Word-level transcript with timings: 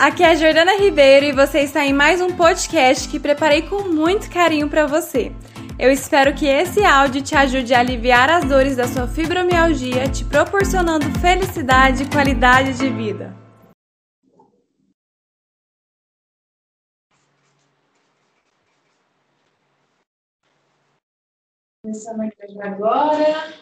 aqui 0.00 0.22
é 0.22 0.30
a 0.30 0.34
Jordana 0.34 0.78
Ribeiro 0.78 1.26
e 1.26 1.32
você 1.32 1.60
está 1.60 1.84
em 1.84 1.92
mais 1.92 2.22
um 2.22 2.34
podcast 2.34 3.06
que 3.06 3.20
preparei 3.20 3.68
com 3.68 3.82
muito 3.82 4.30
carinho 4.30 4.66
para 4.66 4.86
você. 4.86 5.30
Eu 5.78 5.92
espero 5.92 6.34
que 6.34 6.46
esse 6.46 6.82
áudio 6.82 7.20
te 7.20 7.36
ajude 7.36 7.74
a 7.74 7.80
aliviar 7.80 8.30
as 8.30 8.46
dores 8.46 8.76
da 8.76 8.88
sua 8.88 9.06
fibromialgia, 9.06 10.08
te 10.08 10.24
proporcionando 10.24 11.04
felicidade 11.20 12.04
e 12.04 12.08
qualidade 12.08 12.78
de 12.78 12.88
vida. 12.88 13.36
Começando 21.82 22.22
aqui 22.22 22.62
agora. 22.62 23.52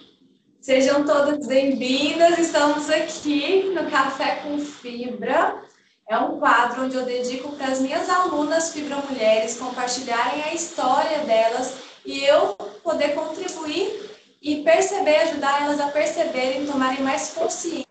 Sejam 0.61 1.05
todas 1.05 1.49
bem-vindas. 1.49 2.39
Estamos 2.39 2.89
aqui 2.89 3.71
no 3.75 3.91
Café 3.91 4.37
com 4.37 4.57
Fibra. 4.61 5.67
É 6.09 6.19
um 6.19 6.39
quadro 6.39 6.85
onde 6.85 6.97
eu 6.97 7.05
dedico 7.05 7.53
para 7.53 7.67
as 7.67 7.81
minhas 7.81 8.09
alunas 8.09 8.73
fibromulheres 8.73 9.59
compartilharem 9.59 10.43
a 10.43 10.55
história 10.55 11.19
delas 11.19 11.75
e 12.03 12.25
eu 12.25 12.55
poder 12.83 13.15
contribuir 13.15 14.09
e 14.41 14.63
perceber, 14.63 15.17
ajudar 15.17 15.63
elas 15.63 15.79
a 15.79 15.89
perceberem, 15.89 16.67
tomarem 16.67 17.03
mais 17.03 17.33
consciência 17.35 17.87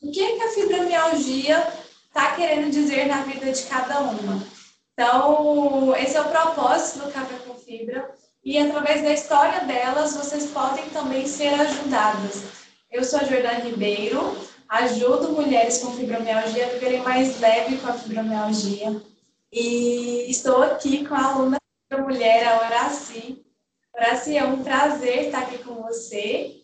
do 0.00 0.10
que, 0.10 0.36
que 0.36 0.42
a 0.42 0.48
fibromialgia 0.52 1.66
está 2.08 2.34
querendo 2.34 2.70
dizer 2.70 3.06
na 3.06 3.22
vida 3.24 3.52
de 3.52 3.62
cada 3.64 3.98
uma. 4.00 4.42
Então, 4.94 5.94
esse 5.96 6.16
é 6.16 6.22
o 6.22 6.28
propósito 6.30 7.04
do 7.04 7.12
Café 7.12 7.34
com 7.46 7.56
Fibra 7.56 8.10
e 8.42 8.56
através 8.56 9.02
da 9.02 9.12
história 9.12 9.60
delas 9.64 10.16
vocês 10.16 10.46
podem 10.46 10.88
também 10.90 11.26
ser 11.26 11.52
ajudadas. 11.60 12.44
Eu 12.90 13.04
sou 13.04 13.18
a 13.18 13.24
Jordana 13.24 13.58
Ribeiro, 13.58 14.34
ajudo 14.68 15.32
mulheres 15.32 15.78
com 15.78 15.92
fibromialgia 15.92 16.66
a 16.66 16.70
viverem 16.70 17.02
mais 17.02 17.40
leve 17.40 17.78
com 17.78 17.88
a 17.88 17.92
fibromialgia 17.92 19.00
e 19.52 20.28
estou 20.28 20.62
aqui 20.62 21.06
com 21.06 21.14
a 21.14 21.24
aluna 21.24 21.58
da 21.88 21.98
mulher, 21.98 22.46
a 22.46 22.60
Horaci. 22.60 23.44
Horaci, 23.94 24.36
é 24.36 24.44
um 24.44 24.64
prazer 24.64 25.26
estar 25.26 25.42
aqui 25.42 25.58
com 25.58 25.74
você. 25.74 26.60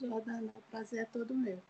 Jordana, 0.00 0.50
o 0.54 0.62
prazer 0.70 1.00
é 1.00 1.04
todo 1.04 1.34
meu. 1.34 1.60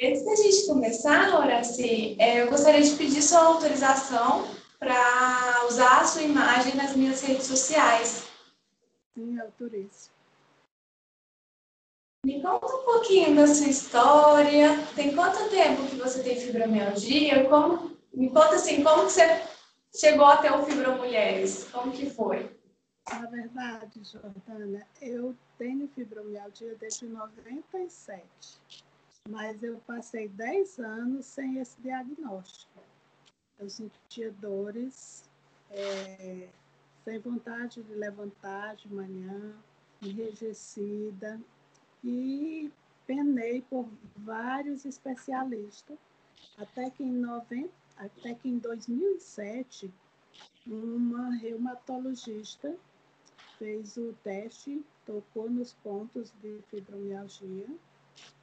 Antes 0.00 0.24
da 0.24 0.36
gente 0.36 0.66
começar, 0.66 1.34
Horaci, 1.34 2.16
é, 2.20 2.42
eu 2.42 2.50
gostaria 2.50 2.82
de 2.82 2.94
pedir 2.96 3.22
sua 3.22 3.40
autorização 3.46 4.46
para 4.78 5.66
usar 5.66 6.02
a 6.02 6.04
sua 6.04 6.22
imagem 6.22 6.76
nas 6.76 6.94
minhas 6.94 7.22
redes 7.22 7.46
sociais. 7.46 8.28
Sim, 9.14 9.40
autorizo. 9.40 10.10
Me 12.24 12.42
conta 12.42 12.66
um 12.66 12.84
pouquinho 12.84 13.36
da 13.36 13.46
sua 13.46 13.68
história. 13.68 14.70
Tem 14.94 15.14
quanto 15.14 15.50
tempo 15.50 15.86
que 15.86 15.96
você 15.96 16.22
tem 16.22 16.40
fibromialgia? 16.40 17.48
Como, 17.48 17.96
me 18.12 18.28
conta 18.28 18.56
assim, 18.56 18.82
como 18.82 19.06
que 19.06 19.12
você 19.12 19.42
chegou 19.94 20.26
até 20.26 20.52
o 20.52 20.64
Fibromulheres? 20.64 21.64
Como 21.70 21.92
que 21.92 22.10
foi? 22.10 22.56
Na 23.10 23.26
verdade, 23.26 24.02
Jordana, 24.04 24.86
eu 25.00 25.34
tenho 25.56 25.88
fibromialgia 25.88 26.74
desde 26.74 27.06
97, 27.06 28.22
mas 29.28 29.62
eu 29.62 29.80
passei 29.86 30.28
10 30.28 30.78
anos 30.80 31.24
sem 31.24 31.58
esse 31.58 31.80
diagnóstico 31.80 32.80
eu 33.58 33.68
sentia 33.68 34.30
dores, 34.32 35.24
é, 35.70 36.48
sem 37.04 37.18
vontade 37.18 37.82
de 37.82 37.94
levantar 37.94 38.76
de 38.76 38.92
manhã, 38.92 39.54
enrijecida, 40.00 41.40
e 42.04 42.70
penei 43.06 43.62
por 43.62 43.88
vários 44.16 44.84
especialistas, 44.84 45.98
até 46.56 46.90
que 46.90 47.02
em, 47.02 47.12
90, 47.12 47.70
até 47.96 48.34
que 48.34 48.48
em 48.48 48.58
2007, 48.58 49.90
uma 50.66 51.34
reumatologista 51.36 52.76
fez 53.58 53.96
o 53.96 54.14
teste, 54.22 54.84
tocou 55.06 55.50
nos 55.50 55.72
pontos 55.74 56.32
de 56.42 56.60
fibromialgia 56.68 57.66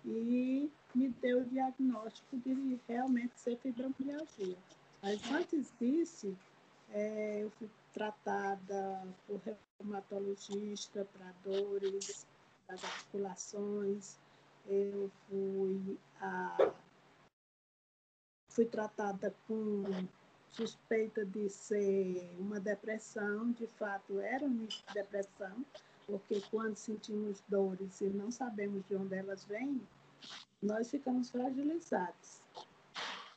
e 0.04 0.70
me 0.94 1.10
deu 1.22 1.42
o 1.42 1.46
diagnóstico 1.46 2.38
de 2.38 2.80
realmente 2.88 3.40
ser 3.40 3.58
fibromialgia. 3.58 4.58
Mas 5.02 5.32
antes 5.32 5.72
disso, 5.80 6.36
é, 6.90 7.44
eu 7.44 7.52
fui 7.52 7.70
tratada 7.94 9.08
por 9.28 9.40
reumatologista 9.80 11.08
para 11.14 11.34
dores 11.44 12.26
das 12.68 12.84
articulações, 12.84 14.18
eu 14.68 15.12
fui, 15.28 16.00
a, 16.20 16.74
fui 18.50 18.66
tratada 18.66 19.34
com 19.48 19.84
suspeita 20.50 21.26
de 21.26 21.50
ser 21.50 22.34
uma 22.40 22.60
depressão, 22.60 23.52
de 23.52 23.68
fato 23.68 24.20
era 24.20 24.46
uma 24.46 24.68
depressão, 24.94 25.66
porque 26.08 26.42
quando 26.50 26.76
sentimos 26.78 27.44
dores 27.48 28.00
e 28.02 28.06
não 28.06 28.32
sabemos 28.32 28.86
de 28.88 28.96
onde 28.96 29.16
elas 29.16 29.44
vêm, 29.46 29.82
nós 30.62 30.90
ficamos 30.90 31.30
fragilizados. 31.30 32.42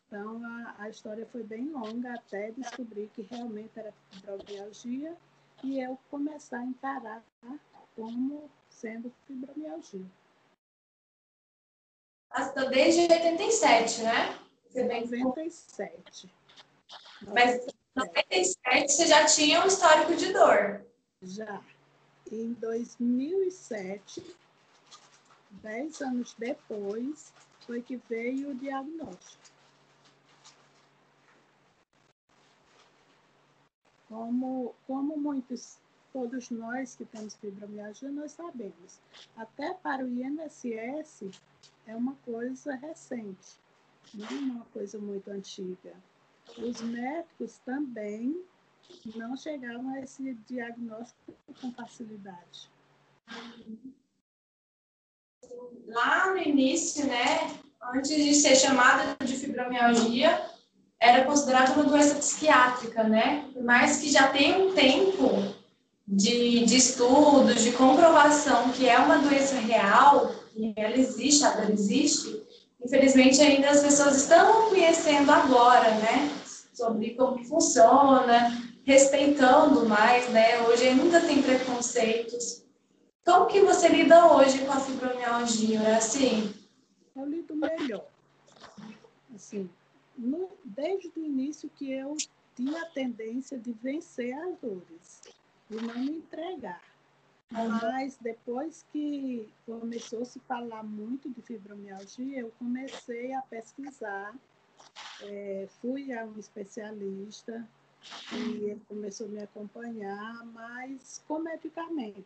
Então, 0.06 0.42
a, 0.42 0.74
a 0.78 0.88
história 0.88 1.26
foi 1.26 1.42
bem 1.42 1.70
longa 1.70 2.14
até 2.14 2.50
descobrir 2.52 3.08
que 3.14 3.22
realmente 3.22 3.78
era 3.78 3.92
fibromialgia 4.10 5.14
e 5.62 5.80
eu 5.80 5.98
começar 6.10 6.60
a 6.60 6.64
encarar 6.64 7.22
como 7.94 8.48
sendo 8.78 9.12
fibromialgia. 9.26 10.06
Nossa, 12.30 12.66
desde 12.66 13.12
87, 13.12 14.02
né? 14.02 14.38
Você 14.68 14.84
97. 14.84 16.32
Mas 17.34 17.66
em 17.66 17.72
97 17.96 18.92
você 18.92 19.06
já 19.06 19.26
tinha 19.26 19.62
um 19.64 19.66
histórico 19.66 20.14
de 20.14 20.32
dor? 20.32 20.86
Já. 21.22 21.60
Em 22.30 22.52
2007, 22.52 24.36
dez 25.50 26.00
anos 26.00 26.34
depois, 26.38 27.32
foi 27.66 27.82
que 27.82 27.96
veio 28.08 28.50
o 28.50 28.54
diagnóstico. 28.54 29.42
Como, 34.08 34.74
como 34.86 35.16
muitos, 35.16 35.78
todos 36.18 36.50
nós 36.50 36.96
que 36.96 37.04
temos 37.04 37.36
fibromialgia, 37.36 38.10
nós 38.10 38.32
sabemos. 38.32 38.98
Até 39.36 39.72
para 39.74 40.04
o 40.04 40.08
INSS 40.08 41.30
é 41.86 41.94
uma 41.94 42.16
coisa 42.24 42.74
recente, 42.74 43.60
não 44.12 44.26
é 44.26 44.32
uma 44.32 44.64
coisa 44.72 44.98
muito 44.98 45.30
antiga. 45.30 45.94
Os 46.58 46.80
médicos 46.80 47.58
também 47.58 48.36
não 49.14 49.36
chegavam 49.36 49.94
a 49.94 50.00
esse 50.00 50.34
diagnóstico 50.48 51.34
com 51.60 51.72
facilidade. 51.72 52.68
Lá 55.86 56.32
no 56.32 56.38
início, 56.38 57.06
né, 57.06 57.60
antes 57.94 58.10
de 58.10 58.34
ser 58.34 58.56
chamada 58.56 59.24
de 59.24 59.36
fibromialgia, 59.36 60.50
era 60.98 61.24
considerada 61.24 61.74
uma 61.74 61.84
doença 61.84 62.16
psiquiátrica, 62.16 63.04
né? 63.04 63.48
Mais 63.62 64.00
que 64.00 64.10
já 64.10 64.32
tenha 64.32 64.58
um 64.58 64.74
tempo 64.74 65.57
de, 66.18 66.64
de 66.64 66.76
estudos, 66.76 67.62
de 67.62 67.70
comprovação 67.72 68.72
que 68.72 68.88
é 68.88 68.98
uma 68.98 69.18
doença 69.18 69.54
real, 69.54 70.34
que 70.52 70.74
ela 70.76 70.96
existe, 70.96 71.44
ela 71.44 71.70
existe, 71.70 72.42
infelizmente 72.84 73.40
ainda 73.40 73.70
as 73.70 73.80
pessoas 73.80 74.16
estão 74.16 74.68
conhecendo 74.68 75.30
agora, 75.30 75.88
né? 75.94 76.28
Sobre 76.74 77.14
como 77.14 77.44
funciona, 77.44 78.50
respeitando 78.84 79.88
mais, 79.88 80.28
né? 80.30 80.60
Hoje 80.62 80.88
ainda 80.88 81.20
tem 81.20 81.40
preconceitos. 81.40 82.64
Como 83.24 83.46
que 83.46 83.60
você 83.60 83.88
lida 83.88 84.26
hoje 84.34 84.58
com 84.64 84.72
a 84.72 84.80
fibromialgia, 84.80 85.96
assim? 85.96 86.52
Eu 87.14 87.26
lido 87.26 87.54
melhor. 87.54 88.06
Assim, 89.32 89.70
no, 90.16 90.50
desde 90.64 91.12
o 91.16 91.24
início 91.24 91.70
que 91.76 91.92
eu 91.92 92.16
tinha 92.56 92.82
a 92.82 92.86
tendência 92.86 93.56
de 93.56 93.72
vencer 93.72 94.32
as 94.32 94.58
dores 94.60 95.37
e 95.70 95.74
não 95.76 95.94
me 95.94 96.18
entregar. 96.18 96.80
Mas 97.50 98.18
depois 98.20 98.84
que 98.92 99.48
começou 99.64 100.22
a 100.22 100.24
se 100.24 100.38
falar 100.40 100.82
muito 100.82 101.30
de 101.30 101.40
fibromialgia, 101.40 102.40
eu 102.40 102.52
comecei 102.58 103.32
a 103.32 103.40
pesquisar, 103.42 104.34
é, 105.22 105.66
fui 105.80 106.12
a 106.12 106.24
um 106.24 106.38
especialista 106.38 107.66
e 108.32 108.70
ele 108.70 108.82
começou 108.86 109.26
a 109.26 109.30
me 109.30 109.42
acompanhar, 109.42 110.44
mas 110.46 111.22
com 111.26 111.38
medicamentos. 111.38 112.24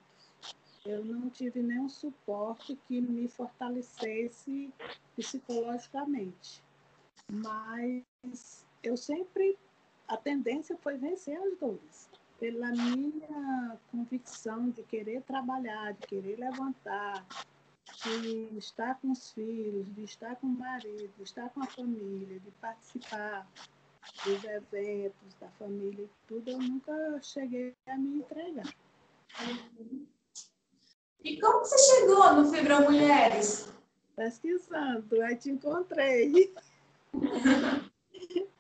Eu 0.85 1.05
não 1.05 1.31
tive 1.31 1.63
nenhum 1.63 1.89
suporte 1.89 2.77
que 2.89 3.01
me 3.01 3.29
fortalecesse 3.29 4.73
psicologicamente. 5.15 6.61
Mas 7.31 8.67
eu 8.83 8.97
sempre, 8.97 9.57
a 10.09 10.17
tendência 10.17 10.77
foi 10.79 10.97
vencer 10.97 11.39
as 11.39 11.57
dores. 11.59 12.11
Pela 12.43 12.73
minha 12.73 13.79
convicção 13.93 14.69
de 14.71 14.83
querer 14.83 15.23
trabalhar, 15.23 15.93
de 15.93 16.09
querer 16.09 16.41
levantar, 16.41 17.25
de 18.03 18.59
estar 18.59 18.99
com 19.01 19.13
os 19.13 19.31
filhos, 19.31 19.87
de 19.95 20.03
estar 20.03 20.35
com 20.35 20.49
o 20.49 20.59
marido, 20.59 21.09
de 21.17 21.23
estar 21.23 21.51
com 21.51 21.63
a 21.63 21.67
família, 21.67 22.41
de 22.41 22.51
participar 22.61 23.47
dos 24.25 24.43
eventos 24.43 25.35
da 25.41 25.49
família 25.51 26.03
e 26.03 26.11
tudo, 26.27 26.51
eu 26.51 26.59
nunca 26.59 26.93
cheguei 27.23 27.77
a 27.87 27.97
me 27.97 28.19
entregar. 28.19 28.67
E 31.23 31.41
como 31.41 31.61
você 31.61 31.79
chegou 31.79 32.35
no 32.35 32.51
Fibra 32.51 32.81
Mulheres? 32.81 33.73
Pesquisando, 34.17 35.23
aí 35.23 35.37
te 35.37 35.49
encontrei. 35.49 36.53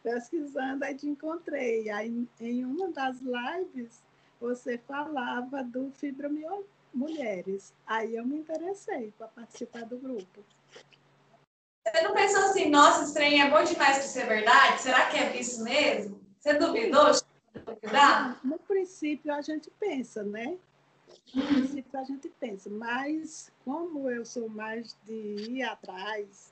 Pesquisando, 0.03 0.85
aí 0.85 0.95
te 0.97 1.07
encontrei. 1.09 1.89
Aí, 1.91 2.27
em 2.41 2.65
uma 2.65 2.91
das 2.91 3.19
lives, 3.21 4.03
você 4.41 4.77
falava 4.79 5.63
do 5.63 5.91
Fibra 5.93 6.29
Mulheres. 6.93 7.73
Aí 7.87 8.17
eu 8.17 8.27
me 8.27 8.37
interessei 8.37 9.13
para 9.17 9.29
participar 9.29 9.85
do 9.85 9.97
grupo. 9.99 10.45
Você 11.87 12.03
não 12.03 12.15
pensou 12.15 12.45
assim, 12.45 12.71
nossa, 12.71 13.05
esse 13.05 13.15
trem 13.15 13.43
é 13.43 13.51
bom 13.51 13.63
demais 13.65 13.99
para 13.99 14.07
ser 14.07 14.27
verdade? 14.27 14.83
Será 14.83 15.09
que 15.09 15.17
é 15.17 15.37
isso 15.41 15.63
mesmo? 15.65 16.21
Você 16.39 16.55
duvidou? 16.55 17.13
No 18.45 18.59
princípio 18.59 19.33
a 19.33 19.43
gente 19.43 19.71
pensa, 19.79 20.23
né? 20.23 20.59
No 21.35 21.47
princípio 21.47 21.99
a 21.99 22.05
gente 22.05 22.29
pensa, 22.41 22.71
mas 22.71 23.53
como 23.65 24.09
eu 24.09 24.25
sou 24.25 24.49
mais 24.49 24.97
de 25.05 25.13
ir 25.51 25.63
atrás, 25.63 26.52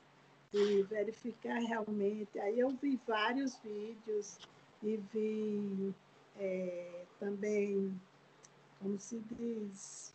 de 0.53 0.83
verificar 0.85 1.59
realmente, 1.59 2.39
aí 2.39 2.59
eu 2.59 2.71
vi 2.71 2.99
vários 3.07 3.57
vídeos 3.59 4.39
e 4.83 4.97
vi 5.13 5.95
é, 6.39 7.05
também, 7.19 8.01
como 8.81 8.99
se 8.99 9.19
diz, 9.31 10.13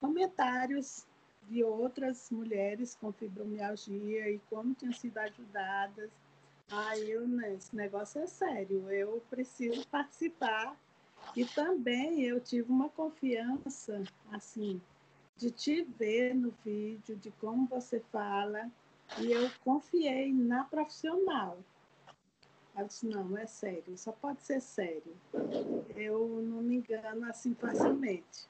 comentários 0.00 1.06
de 1.48 1.62
outras 1.64 2.30
mulheres 2.30 2.96
com 3.00 3.12
fibromialgia 3.12 4.30
e 4.30 4.38
como 4.50 4.74
tinham 4.74 4.92
sido 4.92 5.18
ajudadas. 5.18 6.10
Aí 6.70 7.10
eu, 7.10 7.26
né, 7.26 7.54
esse 7.54 7.74
negócio 7.74 8.20
é 8.20 8.26
sério, 8.26 8.90
eu 8.90 9.22
preciso 9.30 9.86
participar. 9.88 10.76
E 11.34 11.44
também 11.44 12.22
eu 12.22 12.40
tive 12.40 12.70
uma 12.70 12.88
confiança, 12.90 14.02
assim, 14.30 14.80
de 15.36 15.50
te 15.50 15.82
ver 15.82 16.34
no 16.34 16.52
vídeo, 16.64 17.16
de 17.16 17.30
como 17.32 17.66
você 17.66 18.00
fala, 18.12 18.70
e 19.16 19.32
eu 19.32 19.50
confiei 19.64 20.32
na 20.32 20.64
profissional. 20.64 21.58
Ela 22.76 22.86
disse, 22.86 23.06
não, 23.06 23.36
é 23.36 23.46
sério, 23.46 23.96
só 23.96 24.12
pode 24.12 24.42
ser 24.42 24.60
sério. 24.60 25.16
Eu 25.96 26.40
não 26.42 26.62
me 26.62 26.76
engano 26.76 27.26
assim 27.28 27.54
facilmente. 27.54 28.46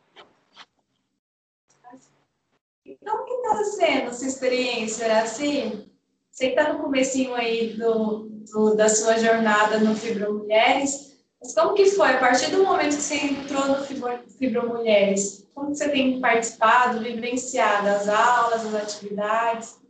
Então, 2.84 3.22
o 3.22 3.24
que 3.24 3.32
está 3.32 3.64
sendo 3.64 4.10
essa 4.10 4.26
experiência, 4.26 5.22
assim? 5.22 5.90
Você 6.30 6.48
está 6.48 6.72
no 6.72 6.82
comecinho 6.82 7.34
aí 7.34 7.74
do, 7.74 8.28
do, 8.52 8.74
da 8.74 8.88
sua 8.88 9.18
jornada 9.18 9.78
no 9.78 9.94
Fibro 9.94 10.38
Mulheres, 10.38 11.18
mas 11.40 11.54
como 11.54 11.74
que 11.74 11.86
foi 11.86 12.12
a 12.12 12.20
partir 12.20 12.50
do 12.50 12.64
momento 12.64 12.96
que 12.96 13.02
você 13.02 13.16
entrou 13.16 13.66
no 13.66 13.84
Fibro, 13.84 14.18
Fibro 14.38 14.68
Mulheres? 14.68 15.46
Como 15.54 15.74
você 15.74 15.88
tem 15.88 16.20
participado, 16.20 17.00
vivenciado 17.00 17.88
as 17.88 18.08
aulas, 18.08 18.66
as 18.66 18.74
atividades? 18.74 19.80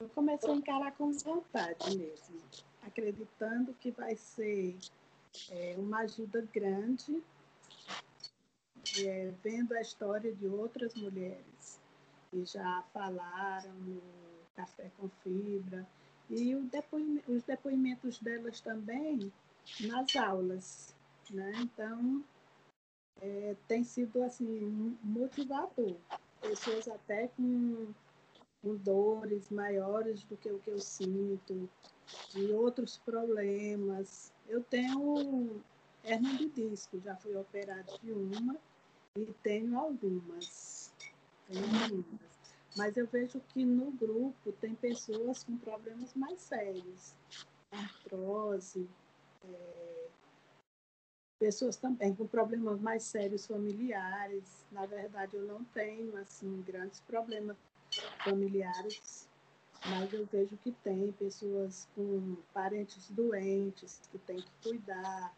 Eu 0.00 0.08
comecei 0.08 0.50
a 0.50 0.54
encarar 0.54 0.92
com 0.96 1.12
vontade 1.12 1.96
mesmo, 1.96 2.40
acreditando 2.82 3.74
que 3.74 3.90
vai 3.90 4.16
ser 4.16 4.78
é, 5.50 5.74
uma 5.76 5.98
ajuda 6.00 6.40
grande, 6.52 7.22
é, 9.04 9.30
vendo 9.42 9.74
a 9.74 9.80
história 9.80 10.34
de 10.34 10.46
outras 10.48 10.94
mulheres 10.94 11.78
que 12.30 12.44
já 12.46 12.82
falaram 12.94 13.74
no 13.74 14.00
Café 14.56 14.90
com 14.98 15.08
Fibra, 15.22 15.86
e 16.30 16.54
os 16.54 17.42
depoimentos 17.42 18.18
delas 18.20 18.60
também 18.60 19.32
nas 19.80 20.14
aulas. 20.16 20.94
Né? 21.28 21.52
Então, 21.56 22.24
é, 23.20 23.56
tem 23.66 23.82
sido 23.84 24.22
assim 24.22 24.96
motivador. 25.02 25.96
Pessoas 26.40 26.88
até 26.88 27.28
com, 27.28 27.92
com 28.62 28.76
dores 28.76 29.50
maiores 29.50 30.22
do 30.24 30.36
que 30.36 30.50
o 30.50 30.58
que 30.58 30.70
eu 30.70 30.80
sinto, 30.80 31.68
de 32.30 32.52
outros 32.52 32.98
problemas. 32.98 34.32
Eu 34.48 34.62
tenho 34.62 35.62
hernia 36.04 36.36
de 36.36 36.48
disco, 36.48 37.00
já 37.00 37.16
fui 37.16 37.36
operada 37.36 37.98
de 38.02 38.12
uma 38.12 38.56
e 39.16 39.26
tenho 39.42 39.78
algumas 39.78 40.90
mas 42.76 42.96
eu 42.96 43.06
vejo 43.06 43.40
que 43.40 43.64
no 43.64 43.90
grupo 43.90 44.52
tem 44.52 44.74
pessoas 44.74 45.42
com 45.42 45.56
problemas 45.58 46.14
mais 46.14 46.40
sérios, 46.40 47.14
artrose, 47.72 48.88
é, 49.44 50.06
pessoas 51.40 51.76
também 51.76 52.14
com 52.14 52.26
problemas 52.26 52.80
mais 52.80 53.02
sérios 53.02 53.46
familiares. 53.46 54.64
Na 54.70 54.86
verdade, 54.86 55.36
eu 55.36 55.42
não 55.42 55.64
tenho 55.64 56.16
assim 56.16 56.62
grandes 56.62 57.00
problemas 57.00 57.56
familiares, 58.24 59.28
mas 59.86 60.12
eu 60.12 60.26
vejo 60.26 60.56
que 60.58 60.72
tem 60.72 61.12
pessoas 61.12 61.88
com 61.94 62.36
parentes 62.52 63.10
doentes 63.10 64.00
que 64.10 64.18
têm 64.18 64.36
que 64.36 64.50
cuidar 64.62 65.34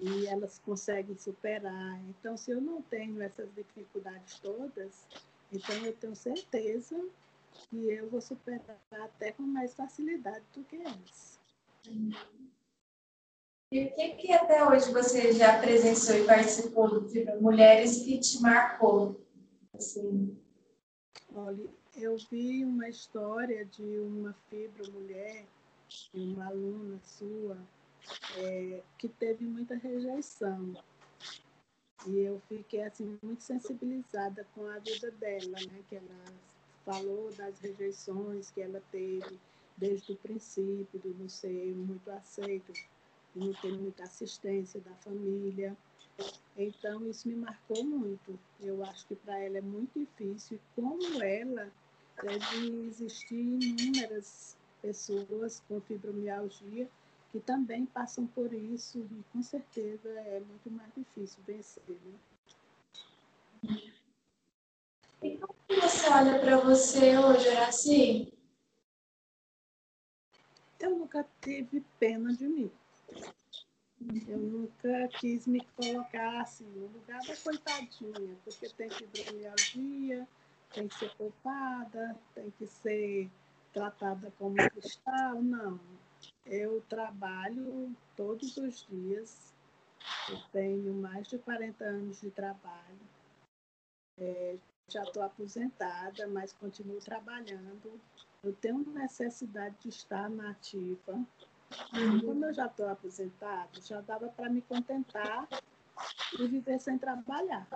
e 0.00 0.26
elas 0.26 0.58
conseguem 0.58 1.16
superar. 1.16 2.00
Então, 2.08 2.36
se 2.36 2.50
eu 2.50 2.60
não 2.60 2.82
tenho 2.82 3.22
essas 3.22 3.48
dificuldades 3.54 4.38
todas, 4.40 5.06
então, 5.52 5.76
eu 5.84 5.92
tenho 5.94 6.16
certeza 6.16 7.08
que 7.70 7.88
eu 7.88 8.10
vou 8.10 8.20
superar 8.20 8.80
até 8.90 9.30
com 9.32 9.42
mais 9.42 9.72
facilidade 9.72 10.44
do 10.52 10.64
que 10.64 10.76
antes. 10.84 11.38
E 13.70 13.84
o 13.84 13.94
que, 13.94 14.08
que 14.16 14.32
até 14.32 14.64
hoje 14.64 14.92
você 14.92 15.32
já 15.32 15.60
presenciou 15.60 16.18
e 16.18 16.26
participou 16.26 17.08
Fibra 17.08 17.40
Mulheres 17.40 18.02
que 18.02 18.18
te 18.18 18.40
marcou? 18.40 19.20
Assim? 19.72 20.36
Olha, 21.32 21.68
eu 21.96 22.16
vi 22.30 22.64
uma 22.64 22.88
história 22.88 23.64
de 23.64 23.82
uma 23.82 24.34
fibra 24.48 24.90
mulher, 24.90 25.44
uma 26.12 26.46
aluna 26.46 26.98
sua, 27.02 27.56
é, 28.38 28.82
que 28.98 29.08
teve 29.08 29.44
muita 29.44 29.76
rejeição. 29.76 30.74
E 32.06 32.18
eu 32.18 32.40
fiquei 32.48 32.82
assim 32.82 33.18
muito 33.22 33.42
sensibilizada 33.42 34.46
com 34.54 34.66
a 34.66 34.78
vida 34.78 35.10
dela, 35.12 35.58
né? 35.70 35.82
Que 35.88 35.96
ela 35.96 36.24
falou 36.84 37.32
das 37.32 37.58
rejeições 37.60 38.50
que 38.50 38.60
ela 38.60 38.82
teve 38.90 39.38
desde 39.76 40.12
o 40.12 40.16
princípio, 40.16 41.00
de 41.00 41.08
não 41.08 41.28
ser 41.28 41.74
muito 41.74 42.10
aceito, 42.10 42.72
de 42.72 42.84
não 43.34 43.52
ter 43.54 43.72
muita 43.72 44.04
assistência 44.04 44.80
da 44.80 44.94
família. 44.96 45.76
Então, 46.56 47.06
isso 47.08 47.26
me 47.26 47.36
marcou 47.36 47.82
muito. 47.84 48.38
Eu 48.60 48.84
acho 48.84 49.06
que 49.06 49.16
para 49.16 49.38
ela 49.38 49.58
é 49.58 49.62
muito 49.62 49.98
difícil. 49.98 50.58
E 50.58 50.80
como 50.80 51.22
ela, 51.22 51.72
deve 52.22 52.86
existir 52.86 53.34
inúmeras 53.34 54.56
pessoas 54.80 55.62
com 55.66 55.80
fibromialgia 55.80 56.88
que 57.34 57.40
também 57.40 57.84
passam 57.86 58.26
por 58.28 58.52
isso 58.52 58.98
e 58.98 59.24
com 59.32 59.42
certeza 59.42 60.08
é 60.08 60.38
muito 60.38 60.70
mais 60.70 60.88
difícil 60.94 61.42
vencer. 61.44 61.82
Né? 61.88 63.80
E 65.20 65.38
como 65.38 65.80
você 65.80 66.08
olha 66.10 66.38
para 66.38 66.58
você 66.58 67.18
hoje, 67.18 67.48
Horaci? 67.48 68.32
Eu 70.78 70.98
nunca 70.98 71.26
tive 71.40 71.80
pena 71.98 72.32
de 72.34 72.46
mim. 72.46 72.70
Eu 74.28 74.38
nunca 74.38 75.08
quis 75.18 75.46
me 75.46 75.60
colocar 75.76 76.42
assim 76.42 76.66
no 76.66 76.86
lugar 76.88 77.20
da 77.22 77.36
coitadinha, 77.36 78.36
porque 78.44 78.68
tem 78.68 78.90
fibromialgia, 78.90 80.28
tem 80.74 80.88
que 80.88 80.94
ser 80.96 81.14
poupada, 81.16 82.16
tem 82.34 82.50
que 82.50 82.66
ser 82.66 83.30
tratada 83.72 84.32
como 84.38 84.56
cristal. 84.56 85.40
Não, 85.40 85.80
eu 86.44 86.82
trabalho 86.88 87.94
todos 88.16 88.56
os 88.56 88.86
dias. 88.86 89.54
Eu 90.28 90.38
tenho 90.52 90.92
mais 90.94 91.28
de 91.28 91.38
40 91.38 91.84
anos 91.84 92.20
de 92.20 92.30
trabalho. 92.30 92.98
É, 94.18 94.58
já 94.88 95.02
estou 95.02 95.22
aposentada, 95.22 96.26
mas 96.26 96.52
continuo 96.52 96.98
trabalhando. 96.98 98.00
Eu 98.42 98.52
tenho 98.54 98.84
necessidade 98.90 99.76
de 99.80 99.88
estar 99.88 100.28
na 100.28 100.50
ativa. 100.50 101.12
Uhum. 101.12 102.20
Como 102.20 102.44
eu 102.44 102.52
já 102.52 102.66
estou 102.66 102.88
aposentada, 102.88 103.80
já 103.80 104.00
dava 104.02 104.28
para 104.28 104.50
me 104.50 104.60
contentar 104.62 105.48
e 106.38 106.46
viver 106.46 106.78
sem 106.78 106.98
trabalhar. 106.98 107.66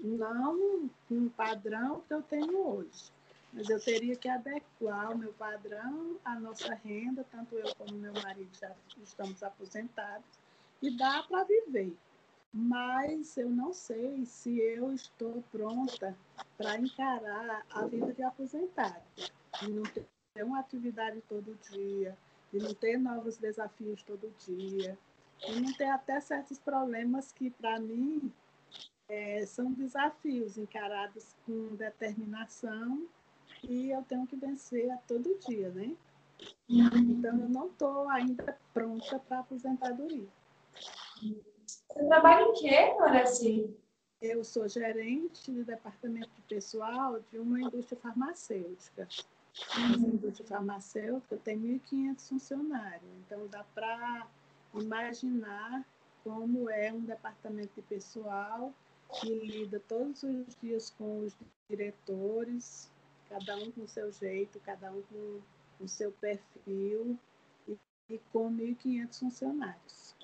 Não 0.00 0.90
um 1.10 1.28
padrão 1.30 2.00
que 2.06 2.14
eu 2.14 2.22
tenho 2.22 2.56
hoje 2.56 3.12
mas 3.52 3.68
eu 3.68 3.80
teria 3.80 4.16
que 4.16 4.28
adequar 4.28 5.12
o 5.12 5.18
meu 5.18 5.32
padrão 5.32 6.16
à 6.24 6.38
nossa 6.38 6.74
renda, 6.74 7.24
tanto 7.30 7.54
eu 7.56 7.74
como 7.76 7.96
meu 7.96 8.12
marido 8.12 8.50
já 8.58 8.74
estamos 9.02 9.42
aposentados, 9.42 10.38
e 10.82 10.96
dá 10.96 11.22
para 11.24 11.44
viver. 11.44 11.96
mas 12.52 13.36
eu 13.36 13.50
não 13.50 13.74
sei 13.74 14.24
se 14.24 14.58
eu 14.58 14.92
estou 14.94 15.42
pronta 15.52 16.16
para 16.56 16.78
encarar 16.78 17.64
a 17.70 17.84
vida 17.86 18.12
de 18.12 18.22
aposentada, 18.22 19.02
de 19.60 19.70
não 19.70 19.82
ter 19.82 20.06
uma 20.42 20.60
atividade 20.60 21.20
todo 21.28 21.58
dia, 21.70 22.16
de 22.50 22.58
não 22.58 22.72
ter 22.72 22.96
novos 22.96 23.36
desafios 23.36 24.02
todo 24.02 24.32
dia, 24.46 24.98
de 25.46 25.60
não 25.60 25.72
ter 25.74 25.90
até 25.90 26.18
certos 26.20 26.58
problemas 26.58 27.32
que, 27.32 27.50
para 27.50 27.78
mim, 27.78 28.32
é, 29.08 29.44
são 29.46 29.72
desafios 29.72 30.58
encarados 30.58 31.34
com 31.46 31.74
determinação 31.76 33.06
e 33.64 33.90
eu 33.90 34.02
tenho 34.02 34.26
que 34.26 34.36
vencer 34.36 34.90
a 34.90 34.96
todo 34.98 35.38
dia, 35.46 35.70
né? 35.70 35.96
Então, 36.68 37.36
eu 37.40 37.48
não 37.48 37.66
estou 37.66 38.08
ainda 38.08 38.56
pronta 38.72 39.18
para 39.18 39.40
aposentadoria. 39.40 40.28
Você 41.66 42.04
trabalha 42.06 42.42
em 42.42 42.52
quê, 42.52 42.94
Horaci? 43.00 43.76
Eu 44.20 44.44
sou 44.44 44.68
gerente 44.68 45.52
de 45.52 45.64
departamento 45.64 46.28
de 46.28 46.42
pessoal 46.42 47.20
de 47.30 47.38
uma 47.38 47.60
indústria 47.60 47.98
farmacêutica. 48.00 49.08
Essa 49.54 50.06
indústria 50.06 50.46
farmacêutica 50.46 51.36
tem 51.38 51.58
1.500 51.58 52.28
funcionários, 52.28 53.10
então 53.26 53.46
dá 53.48 53.64
para 53.74 54.28
imaginar 54.74 55.84
como 56.22 56.68
é 56.70 56.92
um 56.92 57.00
departamento 57.00 57.72
de 57.74 57.82
pessoal 57.82 58.72
que 59.14 59.34
lida 59.34 59.80
todos 59.88 60.22
os 60.22 60.54
dias 60.60 60.90
com 60.90 61.20
os 61.20 61.36
diretores, 61.68 62.90
cada 63.28 63.56
um 63.56 63.70
com 63.72 63.82
o 63.82 63.88
seu 63.88 64.12
jeito, 64.12 64.60
cada 64.60 64.90
um 64.92 65.02
com 65.02 65.40
o 65.80 65.88
seu 65.88 66.12
perfil 66.12 67.18
e, 67.66 67.76
e 68.10 68.18
com 68.32 68.50
1.500 68.52 69.18
funcionários. 69.18 70.14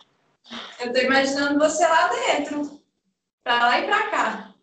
Eu 0.81 0.89
estou 0.89 1.03
imaginando 1.03 1.59
você 1.59 1.87
lá 1.87 2.09
dentro, 2.09 2.83
para 3.43 3.67
lá 3.67 3.81
e 3.81 3.87
para 3.87 4.11
cá. 4.11 4.55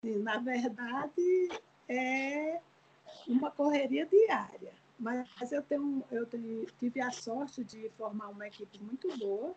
Sim, 0.00 0.18
na 0.18 0.38
verdade, 0.38 1.48
é 1.88 2.60
uma 3.26 3.50
correria 3.50 4.06
diária. 4.06 4.72
Mas 4.98 5.52
eu, 5.52 5.62
tenho, 5.62 6.04
eu 6.10 6.26
tenho, 6.26 6.66
tive 6.78 7.00
a 7.00 7.12
sorte 7.12 7.62
de 7.62 7.88
formar 7.90 8.28
uma 8.30 8.48
equipe 8.48 8.82
muito 8.82 9.16
boa 9.16 9.54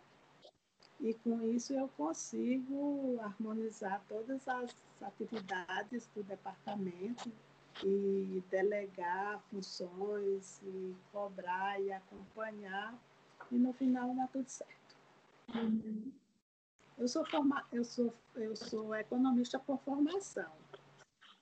e 1.01 1.15
com 1.15 1.41
isso 1.41 1.73
eu 1.73 1.87
consigo 1.97 3.19
harmonizar 3.21 4.01
todas 4.07 4.47
as 4.47 4.75
atividades 5.01 6.07
do 6.15 6.21
departamento 6.23 7.31
e 7.83 8.43
delegar 8.51 9.41
funções 9.49 10.61
e 10.63 10.95
cobrar 11.11 11.81
e 11.81 11.91
acompanhar 11.91 12.95
e 13.51 13.55
no 13.55 13.73
final 13.73 14.13
dá 14.15 14.27
tudo 14.27 14.47
certo. 14.47 14.95
Eu 16.97 17.07
sou 17.07 17.25
forma, 17.25 17.65
eu 17.71 17.83
sou 17.83 18.13
eu 18.35 18.55
sou 18.55 18.93
economista 18.95 19.57
por 19.59 19.79
formação. 19.79 20.51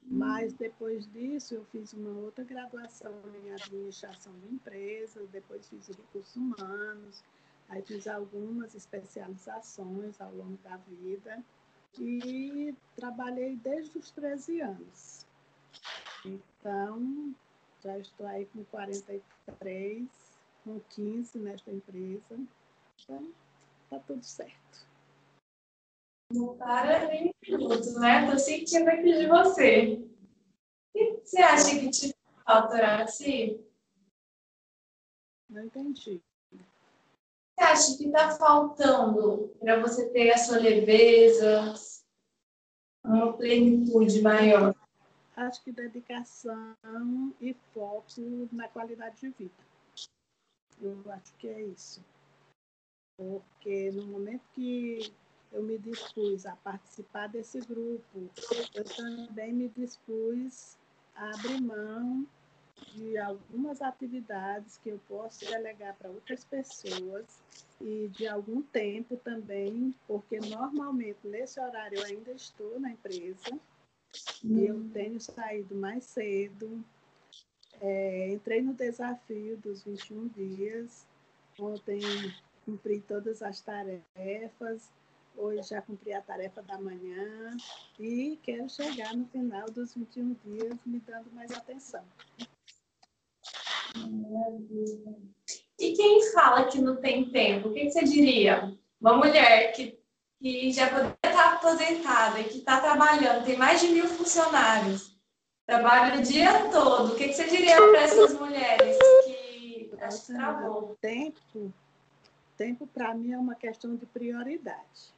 Mas 0.02 0.54
depois 0.54 1.06
disso 1.12 1.54
eu 1.54 1.66
fiz 1.66 1.94
uma 1.94 2.18
outra 2.22 2.44
graduação 2.44 3.14
em 3.44 3.52
administração 3.52 4.34
de 4.40 4.54
empresas, 4.56 5.30
depois 5.30 5.68
fiz 5.70 5.88
recursos 5.90 6.36
humanos, 6.36 7.24
aí 7.70 7.82
fiz 7.84 8.08
algumas 8.08 8.76
especializações 8.76 10.20
ao 10.20 10.34
longo 10.34 10.58
da 10.58 10.78
vida 10.78 11.44
e 12.00 12.76
trabalhei 12.96 13.56
desde 13.58 13.98
os 13.98 14.12
13 14.12 14.62
anos. 14.62 15.26
Então, 16.26 17.34
já 17.82 17.98
estou 17.98 18.28
aí 18.28 18.46
com 18.48 18.64
43, 18.66 20.10
com 20.64 20.80
15 20.80 21.40
nesta 21.40 21.72
empresa. 21.72 22.40
Então, 23.02 23.32
está 23.84 24.00
tudo 24.00 24.24
certo. 24.24 24.88
Não 26.32 26.56
para 26.58 27.08
nem 27.08 27.34
minuto, 27.48 28.00
né? 28.00 28.24
Estou 28.24 28.40
sentindo 28.40 28.88
aqui 28.88 29.18
de 29.18 29.28
você. 29.28 29.96
O 29.96 30.92
que 30.94 31.22
você 31.24 31.42
acha 31.42 31.80
que 31.80 31.90
te 31.90 32.16
falta, 32.46 32.76
Horácio? 32.76 33.66
Não 35.50 35.64
entendi. 35.64 36.22
Acha 37.60 37.98
que 37.98 38.06
está 38.06 38.32
faltando 38.32 39.54
para 39.60 39.80
você 39.82 40.10
ter 40.10 40.32
a 40.32 40.38
sua 40.38 40.58
leveza, 40.58 41.74
uma 43.04 43.34
plenitude 43.34 44.22
maior? 44.22 44.74
Acho 45.36 45.64
que 45.64 45.72
dedicação 45.72 46.76
e 47.40 47.54
foco 47.74 48.50
na 48.52 48.68
qualidade 48.70 49.22
de 49.22 49.30
vida. 49.30 49.70
Eu 50.82 51.04
acho 51.12 51.34
que 51.36 51.48
é 51.48 51.62
isso. 51.62 52.04
Porque 53.18 53.92
no 53.92 54.08
momento 54.08 54.42
que 54.54 55.14
eu 55.52 55.62
me 55.62 55.78
dispus 55.78 56.46
a 56.46 56.56
participar 56.56 57.28
desse 57.28 57.60
grupo, 57.60 58.30
eu 58.74 58.84
também 58.96 59.54
me 59.54 59.68
dispus 59.70 60.78
a 61.16 61.30
abrir 61.30 61.62
mão 61.62 62.26
de 62.94 63.18
algumas 63.18 63.82
atividades 63.82 64.78
que 64.78 64.90
eu 64.90 65.00
posso 65.08 65.46
delegar 65.46 65.96
para 65.96 66.10
outras 66.10 66.44
pessoas 66.44 67.26
e 67.80 68.08
de 68.10 68.28
algum 68.28 68.62
tempo 68.62 69.18
também, 69.18 69.94
porque 70.08 70.40
normalmente 70.40 71.20
nesse 71.24 71.60
horário 71.60 72.00
eu 72.00 72.06
ainda 72.06 72.32
estou 72.32 72.80
na 72.80 72.92
empresa 72.92 73.60
e 74.44 74.66
eu 74.66 74.76
hum. 74.76 74.90
tenho 74.92 75.20
saído 75.20 75.76
mais 75.76 76.04
cedo. 76.06 76.84
É, 77.82 78.32
entrei 78.32 78.62
no 78.62 78.74
desafio 78.74 79.58
dos 79.58 79.84
21 79.84 80.28
dias. 80.30 81.06
Ontem 81.58 82.00
cumpri 82.66 83.02
todas 83.02 83.42
as 83.42 83.62
tarefas. 83.62 84.90
Hoje 85.38 85.70
já 85.70 85.82
cumpri 85.82 86.14
a 86.14 86.22
tarefa 86.22 86.62
da 86.62 86.78
manhã 86.78 87.56
e 87.98 88.38
quero 88.44 88.70
chegar 88.70 89.16
no 89.16 89.26
final 89.28 89.70
dos 89.72 89.94
21 89.94 90.36
dias 90.44 90.78
me 90.86 91.00
dando 91.00 91.32
mais 91.32 91.52
atenção. 91.52 92.04
E 95.80 95.94
quem 95.96 96.32
fala 96.32 96.66
que 96.66 96.80
não 96.82 96.98
tem 96.98 97.30
tempo, 97.30 97.70
o 97.70 97.74
que 97.74 97.90
você 97.90 98.04
diria? 98.04 98.78
Uma 99.00 99.18
mulher 99.18 99.72
que, 99.72 100.00
que 100.40 100.72
já 100.72 100.90
poderia 100.90 101.16
estar 101.24 101.54
aposentada 101.54 102.40
e 102.40 102.44
que 102.46 102.58
está 102.60 102.82
trabalhando, 102.82 103.46
tem 103.46 103.58
mais 103.58 103.80
de 103.80 103.88
mil 103.88 104.08
funcionários, 104.08 105.18
trabalha 105.66 106.20
o 106.20 106.22
dia 106.22 106.70
todo, 106.70 107.14
o 107.14 107.16
que 107.16 107.32
você 107.32 107.46
diria 107.46 107.78
para 107.78 108.02
essas 108.02 108.34
mulheres 108.34 108.98
que 110.00 110.06
acho 110.06 110.26
que? 110.26 110.96
Tempo, 111.02 111.74
tempo 112.58 112.88
para 112.88 113.14
mim 113.14 113.34
é 113.34 113.38
uma 113.38 113.56
questão 113.56 113.96
de 113.96 114.06
prioridade. 114.06 115.14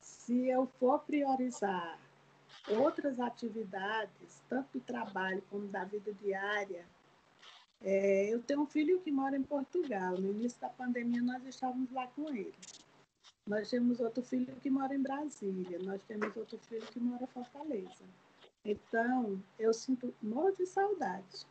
Se 0.00 0.48
eu 0.48 0.66
for 0.78 1.00
priorizar 1.00 1.98
outras 2.68 3.20
atividades, 3.20 4.42
tanto 4.48 4.78
do 4.78 4.80
trabalho 4.80 5.42
como 5.50 5.66
da 5.68 5.84
vida 5.84 6.12
diária, 6.14 6.86
é, 7.82 8.32
eu 8.32 8.42
tenho 8.42 8.62
um 8.62 8.66
filho 8.66 9.00
que 9.00 9.10
mora 9.10 9.36
em 9.36 9.42
Portugal. 9.42 10.18
No 10.18 10.30
início 10.30 10.60
da 10.60 10.68
pandemia, 10.68 11.22
nós 11.22 11.44
estávamos 11.44 11.90
lá 11.92 12.06
com 12.08 12.28
ele. 12.28 12.54
Nós 13.46 13.68
temos 13.68 14.00
outro 14.00 14.22
filho 14.22 14.54
que 14.56 14.70
mora 14.70 14.94
em 14.94 15.02
Brasília. 15.02 15.78
Nós 15.80 16.02
temos 16.04 16.34
outro 16.36 16.58
filho 16.58 16.86
que 16.86 17.00
mora 17.00 17.24
em 17.24 17.26
Fortaleza. 17.26 18.04
Então, 18.64 19.42
eu 19.58 19.74
sinto 19.74 20.14
morro 20.22 20.52
de 20.52 20.64
saudade 20.64 21.46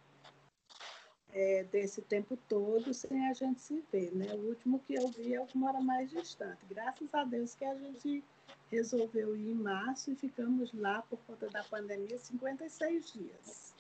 é, 1.34 1.64
desse 1.66 2.02
tempo 2.02 2.38
todo 2.48 2.94
sem 2.94 3.28
a 3.28 3.34
gente 3.34 3.62
se 3.62 3.84
ver. 3.92 4.12
Né? 4.16 4.34
O 4.34 4.50
último 4.50 4.80
que 4.80 4.96
eu 4.96 5.08
vi 5.10 5.34
é 5.34 5.42
o 5.42 5.46
que 5.46 5.58
mora 5.58 5.80
mais 5.80 6.10
distante. 6.10 6.66
Graças 6.70 7.14
a 7.14 7.24
Deus 7.24 7.56
que 7.56 7.66
a 7.66 7.76
gente 7.76 8.24
resolveu 8.72 9.36
ir 9.36 9.52
em 9.52 9.56
março 9.56 10.12
e 10.12 10.16
ficamos 10.16 10.74
lá 10.74 11.02
por 11.04 11.20
conta 11.28 11.48
da 11.50 11.64
pandemia 11.64 12.18
56 12.18 13.14
dias. 13.14 13.73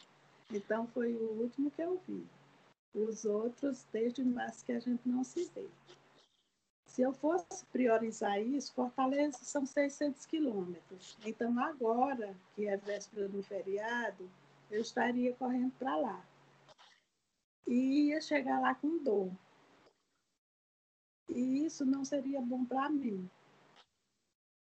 Então, 0.51 0.87
foi 0.87 1.13
o 1.15 1.41
último 1.41 1.71
que 1.71 1.81
eu 1.81 1.99
vi. 2.07 2.25
Os 2.93 3.25
outros, 3.25 3.85
desde 3.91 4.23
março 4.23 4.63
que 4.65 4.71
a 4.71 4.79
gente 4.79 5.07
não 5.07 5.23
se 5.23 5.45
vê. 5.55 5.67
Se 6.85 7.01
eu 7.01 7.11
fosse 7.11 7.65
priorizar 7.71 8.39
isso, 8.39 8.73
Fortaleza 8.73 9.39
são 9.41 9.65
600 9.65 10.27
quilômetros. 10.27 11.17
Então, 11.25 11.57
agora, 11.57 12.35
que 12.53 12.67
é 12.67 12.77
véspera 12.77 13.27
do 13.27 13.41
feriado, 13.41 14.29
eu 14.69 14.81
estaria 14.81 15.33
correndo 15.33 15.71
para 15.79 15.95
lá. 15.95 16.25
E 17.65 18.09
ia 18.09 18.21
chegar 18.21 18.59
lá 18.59 18.75
com 18.75 19.03
dor. 19.03 19.31
E 21.29 21.65
isso 21.65 21.83
não 21.83 22.05
seria 22.05 22.39
bom 22.41 22.63
para 22.63 22.89
mim. 22.89 23.27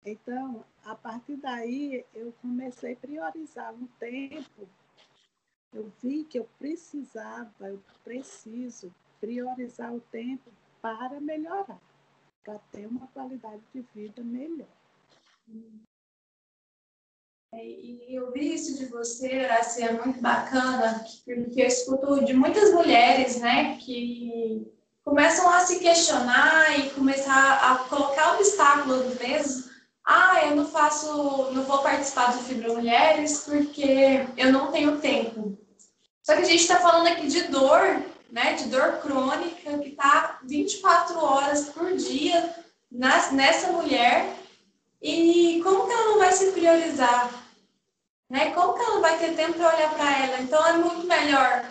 Então, 0.05 0.65
a 0.85 0.95
partir 0.95 1.35
daí, 1.35 2.05
eu 2.13 2.31
comecei 2.41 2.93
a 2.93 2.97
priorizar 2.97 3.73
um 3.73 3.87
tempo 3.99 4.67
eu 5.73 5.91
vi 6.01 6.23
que 6.25 6.37
eu 6.37 6.47
precisava, 6.59 7.51
eu 7.61 7.81
preciso 8.03 8.93
priorizar 9.19 9.93
o 9.93 10.01
tempo 10.11 10.51
para 10.81 11.19
melhorar, 11.19 11.79
para 12.43 12.59
ter 12.71 12.87
uma 12.87 13.07
qualidade 13.07 13.61
de 13.73 13.81
vida 13.93 14.23
melhor. 14.23 14.67
É, 17.53 17.65
e 17.65 18.15
eu 18.15 18.31
vi 18.31 18.53
isso 18.53 18.77
de 18.77 18.85
você, 18.85 19.43
Horácia, 19.43 19.85
é 19.85 20.03
muito 20.03 20.21
bacana, 20.21 21.05
porque 21.25 21.61
eu 21.61 21.67
escuto 21.67 22.23
de 22.23 22.33
muitas 22.33 22.73
mulheres, 22.73 23.39
né, 23.39 23.77
que 23.77 24.71
começam 25.03 25.49
a 25.49 25.59
se 25.59 25.79
questionar 25.79 26.79
e 26.79 26.89
começar 26.91 27.71
a 27.71 27.89
colocar 27.89 28.35
obstáculos 28.35 29.19
mesmo. 29.19 29.69
Ah, 30.03 30.45
eu 30.45 30.55
não 30.55 30.65
faço, 30.65 31.51
não 31.51 31.63
vou 31.63 31.83
participar 31.83 32.31
do 32.31 32.43
Fibra 32.43 32.73
Mulheres 32.73 33.43
porque 33.45 34.25
eu 34.37 34.51
não 34.51 34.71
tenho 34.71 34.99
tempo. 34.99 35.60
Só 36.31 36.37
que 36.37 36.43
a 36.43 36.45
gente 36.45 36.61
está 36.61 36.79
falando 36.79 37.07
aqui 37.07 37.27
de 37.27 37.41
dor, 37.49 38.01
né? 38.31 38.53
De 38.53 38.69
dor 38.69 39.01
crônica 39.01 39.77
que 39.79 39.89
está 39.89 40.39
24 40.43 41.19
horas 41.21 41.65
por 41.71 41.93
dia 41.97 42.55
nessa 42.89 43.73
mulher. 43.73 44.33
E 45.01 45.59
como 45.61 45.85
que 45.85 45.91
ela 45.91 46.05
não 46.05 46.19
vai 46.19 46.31
se 46.31 46.53
priorizar? 46.53 47.29
Né? 48.29 48.51
Como 48.51 48.75
que 48.75 48.81
ela 48.81 48.93
não 48.93 49.01
vai 49.01 49.19
ter 49.19 49.35
tempo 49.35 49.55
para 49.55 49.75
olhar 49.75 49.93
para 49.93 50.19
ela? 50.23 50.39
Então 50.39 50.65
é 50.65 50.71
muito 50.71 51.05
melhor 51.05 51.65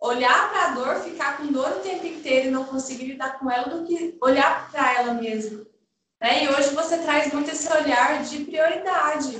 olhar 0.00 0.50
para 0.50 0.64
a 0.64 0.70
dor, 0.70 1.02
ficar 1.02 1.36
com 1.36 1.52
dor 1.52 1.72
o 1.72 1.80
tempo 1.80 2.06
inteiro 2.06 2.48
e 2.48 2.50
não 2.50 2.64
conseguir 2.64 3.08
lidar 3.08 3.38
com 3.38 3.50
ela 3.50 3.68
do 3.68 3.84
que 3.84 4.16
olhar 4.22 4.70
para 4.70 4.94
ela 4.94 5.12
mesmo. 5.12 5.66
Né? 6.22 6.44
E 6.44 6.48
hoje 6.48 6.70
você 6.70 6.96
traz 7.02 7.30
muito 7.34 7.50
esse 7.50 7.70
olhar 7.70 8.22
de 8.22 8.44
prioridade, 8.46 9.38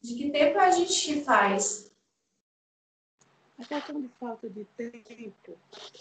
de 0.00 0.14
que 0.14 0.30
tempo 0.30 0.56
a 0.60 0.70
gente 0.70 1.24
faz. 1.24 1.92
A 3.58 3.64
questão 3.64 4.00
de 4.00 4.08
falta 4.08 4.50
de 4.50 4.64
tempo 4.64 5.56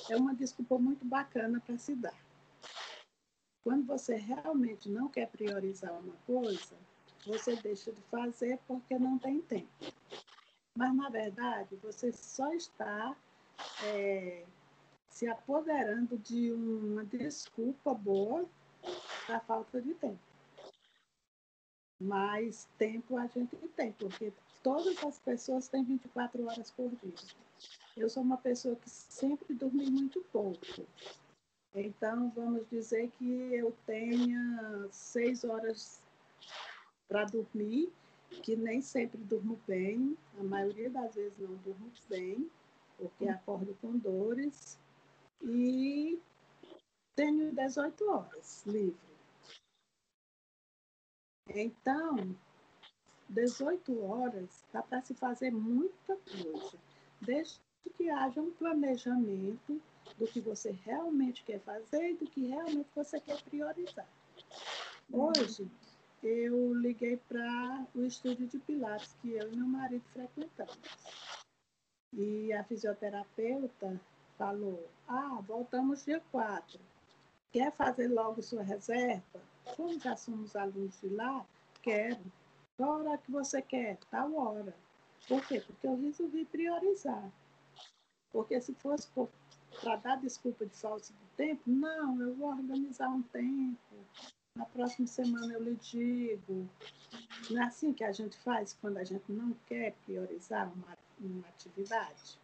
é 0.10 0.18
uma 0.18 0.34
desculpa 0.34 0.78
muito 0.78 1.06
bacana 1.06 1.62
para 1.62 1.78
se 1.78 1.96
dar. 1.96 2.18
Quando 3.64 3.86
você 3.86 4.16
realmente 4.16 4.90
não 4.90 5.08
quer 5.08 5.28
priorizar 5.30 5.94
uma 6.00 6.16
coisa, 6.26 6.76
você 7.26 7.56
deixa 7.56 7.92
de 7.92 8.02
fazer 8.04 8.60
porque 8.68 8.98
não 8.98 9.18
tem 9.18 9.40
tempo. 9.42 9.70
Mas, 10.76 10.96
na 10.96 11.10
verdade, 11.10 11.76
você 11.78 12.12
só 12.12 12.52
está 12.54 13.16
é, 13.84 14.44
se 15.08 15.28
apoderando 15.28 16.18
de 16.18 16.52
uma 16.52 17.06
desculpa 17.06 17.94
boa 17.94 18.50
da 19.28 19.40
falta 19.40 19.80
de 19.80 19.94
tempo. 19.94 20.20
Mas 22.02 22.68
tempo 22.78 23.16
a 23.16 23.28
gente 23.28 23.56
tem, 23.76 23.94
porque 23.94 24.34
todas 24.62 25.02
as 25.04 25.20
pessoas 25.20 25.68
têm 25.68 25.84
24 25.84 26.46
horas 26.46 26.72
por 26.72 26.90
dia. 26.90 27.43
Eu 27.96 28.10
sou 28.10 28.24
uma 28.24 28.38
pessoa 28.38 28.76
que 28.76 28.90
sempre 28.90 29.54
dormi 29.54 29.90
muito 29.90 30.22
pouco. 30.32 30.60
Então, 31.76 32.32
vamos 32.32 32.68
dizer 32.70 33.12
que 33.12 33.54
eu 33.54 33.72
tenha 33.86 34.88
seis 34.92 35.44
horas 35.44 36.02
para 37.08 37.26
dormir, 37.26 37.94
que 38.42 38.56
nem 38.56 38.82
sempre 38.82 39.22
durmo 39.22 39.60
bem, 39.68 40.18
a 40.40 40.44
maioria 40.44 40.90
das 40.90 41.14
vezes 41.14 41.38
não 41.38 41.56
durmo 41.58 41.92
bem, 42.10 42.50
porque 42.98 43.28
acordo 43.28 43.76
com 43.82 43.98
dores, 43.98 44.80
e 45.42 46.20
tenho 47.16 47.54
18 47.54 48.10
horas 48.10 48.66
livre. 48.66 49.14
Então, 51.50 52.36
18 53.30 54.04
horas 54.04 54.64
dá 54.72 54.82
para 54.82 55.02
se 55.02 55.14
fazer 55.14 55.52
muita 55.52 56.16
coisa, 56.18 56.78
desde 57.22 57.60
que 57.92 58.10
haja 58.10 58.42
um 58.42 58.52
planejamento 58.52 59.82
do 60.18 60.28
que 60.28 60.40
você 60.40 60.72
realmente 60.84 61.44
quer 61.44 61.60
fazer 61.60 62.12
e 62.12 62.16
do 62.16 62.26
que 62.26 62.48
realmente 62.48 62.90
você 62.96 63.20
quer 63.20 63.42
priorizar. 63.44 64.08
Hoje, 65.12 65.70
eu 66.22 66.74
liguei 66.74 67.18
para 67.18 67.86
o 67.94 68.06
estúdio 68.06 68.48
de 68.48 68.60
Pilates 68.60 69.16
que 69.22 69.32
eu 69.32 69.52
e 69.52 69.56
meu 69.56 69.68
marido 69.68 70.04
frequentamos. 70.14 70.78
E 72.14 72.54
a 72.54 72.64
fisioterapeuta 72.64 74.00
falou: 74.38 74.88
Ah, 75.08 75.40
voltamos 75.46 76.06
dia 76.06 76.22
4. 76.32 76.80
Quer 77.52 77.72
fazer 77.72 78.08
logo 78.08 78.42
sua 78.42 78.64
reserva? 78.64 79.42
Como 79.76 80.00
já 80.00 80.16
somos 80.16 80.56
alunos 80.56 81.00
de 81.02 81.10
lá, 81.10 81.46
quero. 81.82 82.24
Qual 82.78 83.00
hora 83.00 83.18
que 83.18 83.32
você 83.32 83.62
quer? 83.62 83.98
Tal 84.10 84.34
hora. 84.36 84.76
Por 85.28 85.46
quê? 85.48 85.62
Porque 85.62 85.88
eu 85.88 86.00
resolvi 86.00 86.46
priorizar. 86.46 87.32
Porque 88.34 88.60
se 88.60 88.74
fosse 88.74 89.08
para 89.80 89.96
dar 89.98 90.18
desculpa 90.18 90.66
de 90.66 90.76
falta 90.76 91.14
de 91.14 91.28
tempo, 91.38 91.62
não, 91.68 92.20
eu 92.20 92.34
vou 92.34 92.50
organizar 92.50 93.08
um 93.10 93.22
tempo. 93.22 93.96
Na 94.56 94.66
próxima 94.66 95.08
semana 95.08 95.54
eu 95.54 95.64
lhe 95.64 95.76
digo. 95.76 96.68
Não 97.50 97.62
é 97.62 97.66
assim 97.66 97.94
que 97.94 98.04
a 98.04 98.12
gente 98.12 98.36
faz 98.38 98.74
quando 98.82 98.98
a 98.98 99.04
gente 99.04 99.32
não 99.32 99.54
quer 99.68 99.94
priorizar 100.06 100.72
uma, 100.74 100.98
uma 101.20 101.48
atividade? 101.48 102.40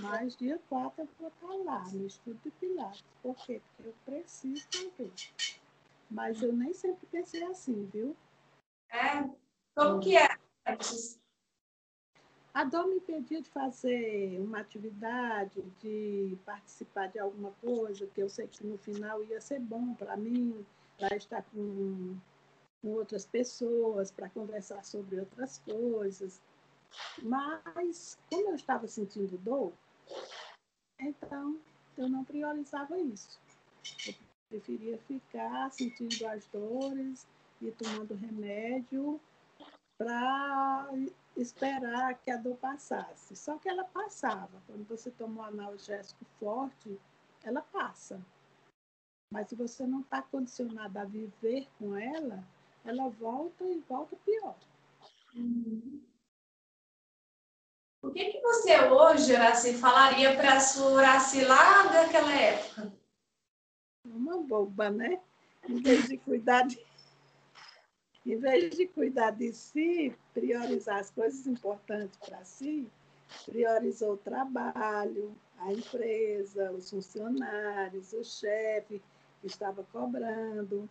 Mas 0.00 0.36
dia 0.36 0.60
4 0.68 1.02
eu 1.02 1.08
vou 1.18 1.28
estar 1.28 1.54
lá 1.64 1.88
no 1.92 2.06
estudo 2.06 2.38
de 2.44 2.50
Pilates. 2.52 3.04
Por 3.22 3.36
quê? 3.36 3.60
Porque 3.76 3.88
eu 3.90 3.94
preciso 4.04 4.66
fazer. 4.72 5.12
Mas 6.10 6.42
eu 6.42 6.52
nem 6.52 6.74
sempre 6.74 7.06
pensei 7.06 7.42
assim, 7.44 7.88
viu? 7.92 8.16
É? 8.90 9.28
Como 9.74 10.00
que 10.00 10.16
é? 10.16 10.28
A 12.54 12.64
dor 12.64 12.86
me 12.86 12.96
impedia 12.96 13.40
de 13.40 13.48
fazer 13.48 14.38
uma 14.38 14.60
atividade, 14.60 15.62
de 15.80 16.36
participar 16.44 17.06
de 17.06 17.18
alguma 17.18 17.50
coisa 17.62 18.06
que 18.06 18.22
eu 18.22 18.28
sei 18.28 18.46
que 18.46 18.66
no 18.66 18.76
final 18.76 19.24
ia 19.24 19.40
ser 19.40 19.58
bom 19.58 19.94
para 19.94 20.16
mim, 20.18 20.64
para 20.98 21.16
estar 21.16 21.42
com, 21.44 22.14
com 22.82 22.88
outras 22.88 23.24
pessoas, 23.24 24.10
para 24.10 24.28
conversar 24.28 24.84
sobre 24.84 25.18
outras 25.18 25.58
coisas. 25.58 26.42
Mas, 27.22 28.18
como 28.28 28.50
eu 28.50 28.54
estava 28.54 28.86
sentindo 28.86 29.38
dor, 29.38 29.72
então 31.00 31.58
eu 31.96 32.06
não 32.06 32.22
priorizava 32.22 32.98
isso. 32.98 33.40
Eu 34.06 34.14
preferia 34.50 34.98
ficar 34.98 35.70
sentindo 35.70 36.26
as 36.26 36.46
dores 36.48 37.26
e 37.62 37.70
tomando 37.70 38.14
remédio 38.14 39.18
para 39.96 40.90
esperar 41.36 42.18
que 42.18 42.30
a 42.30 42.36
dor 42.36 42.56
passasse. 42.56 43.34
Só 43.36 43.58
que 43.58 43.68
ela 43.68 43.84
passava. 43.84 44.62
Quando 44.66 44.84
você 44.86 45.10
toma 45.10 45.42
um 45.42 45.44
analgésico 45.44 46.24
forte, 46.38 47.00
ela 47.42 47.62
passa. 47.62 48.20
Mas 49.30 49.48
se 49.48 49.54
você 49.54 49.86
não 49.86 50.00
está 50.00 50.22
condicionado 50.22 50.98
a 50.98 51.04
viver 51.04 51.66
com 51.78 51.96
ela, 51.96 52.44
ela 52.84 53.08
volta 53.08 53.64
e 53.64 53.78
volta 53.88 54.16
pior. 54.16 54.56
Uhum. 55.34 56.02
O 58.02 58.10
que, 58.10 58.32
que 58.32 58.40
você 58.40 58.80
hoje, 58.88 59.32
Horaci, 59.32 59.74
falaria 59.74 60.36
para 60.36 60.56
a 60.56 60.60
sua 60.60 60.90
Horaci 60.90 61.44
lá 61.44 61.84
daquela 61.84 62.32
época? 62.32 62.92
Uma 64.04 64.38
boba, 64.42 64.90
né? 64.90 65.22
Em 65.68 65.80
vez 65.80 66.08
de 66.08 66.18
cuidar 66.18 66.66
de 66.66 66.84
em 68.24 68.36
vez 68.36 68.76
de 68.76 68.86
cuidar 68.86 69.32
de 69.32 69.52
si, 69.52 70.14
priorizar 70.32 71.00
as 71.00 71.10
coisas 71.10 71.46
importantes 71.46 72.18
para 72.18 72.44
si, 72.44 72.88
priorizou 73.46 74.12
o 74.12 74.16
trabalho, 74.16 75.34
a 75.58 75.72
empresa, 75.72 76.70
os 76.72 76.90
funcionários, 76.90 78.12
o 78.12 78.24
chefe 78.24 79.02
que 79.40 79.46
estava 79.46 79.82
cobrando, 79.84 80.88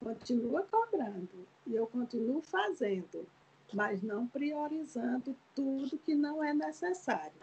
continua 0.00 0.62
cobrando 0.62 1.46
e 1.66 1.76
eu 1.76 1.86
continuo 1.86 2.42
fazendo, 2.42 3.26
mas 3.72 4.02
não 4.02 4.26
priorizando 4.26 5.36
tudo 5.54 5.98
que 5.98 6.14
não 6.14 6.42
é 6.42 6.52
necessário. 6.52 7.40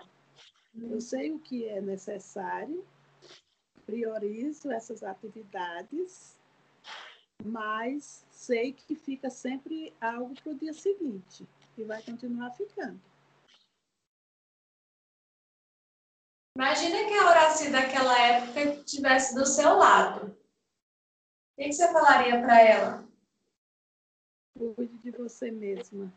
Eu 0.76 1.00
sei 1.00 1.32
o 1.32 1.40
que 1.40 1.68
é 1.68 1.82
necessário, 1.82 2.86
priorizo 3.86 4.70
essas 4.72 5.02
atividades 5.02 6.39
mas 7.44 8.26
sei 8.30 8.74
que 8.74 8.96
fica 8.96 9.30
sempre 9.30 9.94
algo 10.02 10.34
para 10.42 10.52
o 10.52 10.56
dia 10.56 10.74
seguinte 10.74 11.48
e 11.78 11.84
vai 11.84 12.02
continuar 12.04 12.52
ficando. 12.52 13.00
Imagina 16.56 17.08
que 17.08 17.14
a 17.14 17.30
Horaci 17.30 17.72
daquela 17.72 18.20
época 18.20 18.62
estivesse 18.82 19.34
do 19.34 19.46
seu 19.46 19.78
lado. 19.78 20.28
O 20.28 21.62
que, 21.62 21.72
você 21.72 21.92
falaria 21.92 22.42
para 22.42 22.62
ela? 22.62 23.10
Cuide 24.58 24.98
de 24.98 25.12
você 25.12 25.52
mesma. 25.52 26.14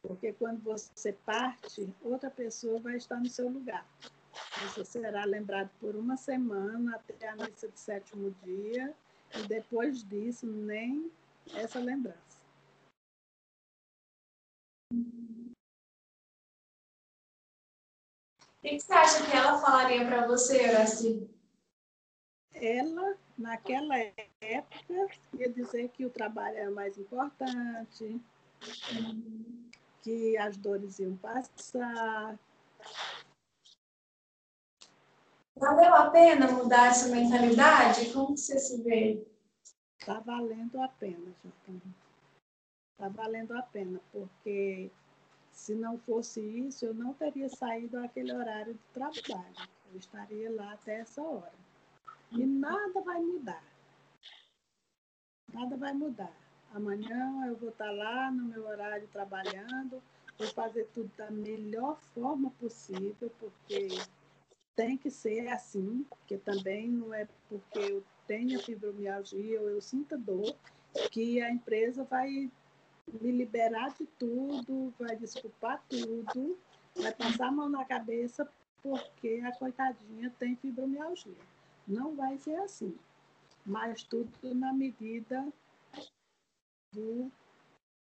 Porque 0.00 0.32
quando 0.32 0.62
você 0.62 1.12
parte, 1.12 1.94
outra 2.00 2.30
pessoa 2.30 2.80
vai 2.80 2.96
estar 2.96 3.18
no 3.18 3.28
seu 3.28 3.48
lugar. 3.48 3.86
Você 4.62 4.84
será 4.84 5.24
lembrado 5.24 5.70
por 5.78 5.96
uma 5.96 6.16
semana 6.16 6.96
até 6.96 7.28
a 7.28 7.36
missa 7.36 7.68
de 7.68 7.78
sétimo 7.78 8.30
dia 8.42 8.94
e 9.38 9.48
depois 9.48 10.02
disso, 10.04 10.46
nem 10.46 11.10
essa 11.54 11.78
lembrança. 11.78 12.40
O 14.92 15.54
que 18.62 18.78
você 18.78 18.92
acha 18.92 19.24
que 19.28 19.36
ela 19.36 19.58
falaria 19.58 20.04
para 20.06 20.26
você, 20.26 20.68
Horaci? 20.68 21.28
Ela, 22.54 23.18
naquela 23.36 23.96
época, 24.40 25.08
ia 25.34 25.48
dizer 25.50 25.88
que 25.88 26.04
o 26.06 26.10
trabalho 26.10 26.58
era 26.58 26.70
mais 26.70 26.96
importante, 26.96 28.20
que 30.02 30.36
as 30.36 30.56
dores 30.56 30.98
iam 31.00 31.16
passar. 31.16 32.38
Valeu 35.56 35.94
a 35.94 36.10
pena 36.10 36.50
mudar 36.50 36.88
essa 36.88 37.08
mentalidade? 37.08 38.12
Como 38.12 38.36
você 38.36 38.58
se 38.58 38.82
vê? 38.82 39.24
Está 40.00 40.18
valendo 40.20 40.80
a 40.80 40.88
pena, 40.88 41.32
Jotana. 41.44 41.94
Está 42.92 43.08
valendo 43.08 43.56
a 43.56 43.62
pena, 43.62 44.00
porque 44.10 44.90
se 45.52 45.74
não 45.74 45.98
fosse 45.98 46.40
isso, 46.40 46.86
eu 46.86 46.94
não 46.94 47.12
teria 47.14 47.48
saído 47.48 47.98
aquele 47.98 48.32
horário 48.32 48.74
de 48.74 48.80
trabalho. 48.92 49.68
Eu 49.92 49.98
estaria 49.98 50.50
lá 50.50 50.72
até 50.72 51.00
essa 51.00 51.22
hora. 51.22 51.52
E 52.32 52.44
nada 52.46 53.00
vai 53.02 53.20
mudar. 53.20 53.62
Nada 55.52 55.76
vai 55.76 55.92
mudar. 55.92 56.32
Amanhã 56.74 57.46
eu 57.46 57.56
vou 57.56 57.68
estar 57.68 57.90
lá 57.90 58.30
no 58.30 58.44
meu 58.44 58.66
horário 58.66 59.06
trabalhando, 59.08 60.02
vou 60.38 60.48
fazer 60.48 60.88
tudo 60.94 61.10
da 61.16 61.30
melhor 61.30 62.00
forma 62.14 62.50
possível, 62.52 63.30
porque 63.38 63.88
tem 64.74 64.96
que 64.96 65.10
ser 65.10 65.48
assim, 65.48 66.04
porque 66.08 66.38
também 66.38 66.88
não 66.88 67.12
é 67.12 67.28
porque 67.48 67.78
eu 67.78 68.04
tenho 68.26 68.62
fibromialgia 68.62 69.60
ou 69.60 69.68
eu 69.68 69.80
sinto 69.80 70.16
dor 70.16 70.56
que 71.10 71.40
a 71.40 71.50
empresa 71.50 72.04
vai 72.04 72.50
me 73.20 73.32
liberar 73.32 73.94
de 73.94 74.06
tudo, 74.18 74.92
vai 74.98 75.16
desculpar 75.16 75.82
tudo, 75.88 76.58
vai 76.94 77.12
passar 77.14 77.48
a 77.48 77.52
mão 77.52 77.68
na 77.68 77.84
cabeça 77.84 78.48
porque 78.82 79.40
a 79.44 79.52
coitadinha 79.56 80.30
tem 80.38 80.56
fibromialgia. 80.56 81.36
Não 81.86 82.14
vai 82.14 82.38
ser 82.38 82.56
assim, 82.56 82.96
mas 83.64 84.02
tudo 84.02 84.54
na 84.54 84.72
medida 84.72 85.52
do, 86.92 87.30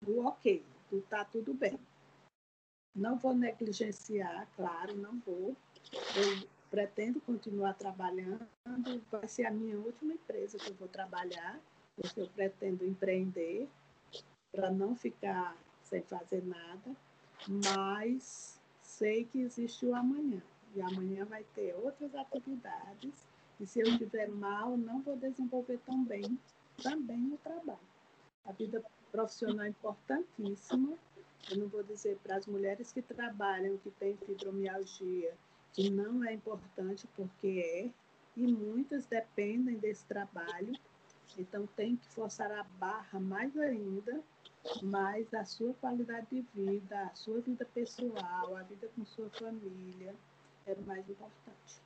do 0.02 0.26
ok, 0.26 0.64
do 0.90 1.00
tá 1.02 1.24
tudo 1.24 1.54
bem. 1.54 1.78
Não 2.94 3.16
vou 3.16 3.34
negligenciar, 3.34 4.48
claro, 4.56 4.96
não 4.96 5.18
vou. 5.20 5.56
Eu 5.92 6.48
pretendo 6.70 7.20
continuar 7.20 7.74
trabalhando, 7.74 8.46
vai 9.10 9.26
ser 9.26 9.46
a 9.46 9.50
minha 9.50 9.76
última 9.78 10.12
empresa 10.12 10.58
que 10.58 10.70
eu 10.70 10.74
vou 10.74 10.88
trabalhar, 10.88 11.58
porque 11.96 12.20
eu 12.20 12.28
pretendo 12.28 12.84
empreender 12.84 13.68
para 14.52 14.70
não 14.70 14.94
ficar 14.94 15.56
sem 15.82 16.02
fazer 16.02 16.44
nada, 16.44 16.96
mas 17.48 18.60
sei 18.82 19.24
que 19.24 19.40
existe 19.40 19.84
o 19.86 19.94
amanhã. 19.94 20.40
E 20.74 20.80
amanhã 20.80 21.24
vai 21.24 21.44
ter 21.54 21.74
outras 21.74 22.14
atividades. 22.14 23.26
E 23.58 23.66
se 23.66 23.80
eu 23.80 23.86
estiver 23.86 24.28
mal, 24.28 24.76
não 24.76 25.02
vou 25.02 25.16
desenvolver 25.16 25.78
tão 25.84 26.04
bem 26.04 26.38
também 26.80 27.32
o 27.32 27.38
trabalho. 27.38 27.78
A 28.44 28.52
vida 28.52 28.82
profissional 29.10 29.66
é 29.66 29.68
importantíssima. 29.68 30.96
Eu 31.50 31.56
não 31.58 31.68
vou 31.68 31.82
dizer 31.82 32.16
para 32.22 32.36
as 32.36 32.46
mulheres 32.46 32.92
que 32.92 33.02
trabalham, 33.02 33.76
que 33.78 33.90
têm 33.92 34.16
fibromialgia, 34.18 35.34
que 35.72 35.90
não 35.90 36.24
é 36.24 36.32
importante, 36.32 37.06
porque 37.16 37.62
é. 37.64 37.90
E 38.36 38.46
muitas 38.46 39.06
dependem 39.06 39.76
desse 39.76 40.04
trabalho. 40.06 40.72
Então, 41.38 41.66
tem 41.76 41.96
que 41.96 42.08
forçar 42.08 42.50
a 42.50 42.64
barra 42.78 43.18
mais 43.20 43.56
ainda 43.56 44.22
mas 44.82 45.32
a 45.34 45.44
sua 45.44 45.72
qualidade 45.74 46.26
de 46.30 46.44
vida, 46.54 47.02
a 47.02 47.14
sua 47.14 47.40
vida 47.40 47.66
pessoal, 47.74 48.56
a 48.56 48.62
vida 48.62 48.88
com 48.94 49.04
sua 49.04 49.28
família 49.30 50.14
é 50.66 50.74
mais 50.86 51.08
importante. 51.08 51.80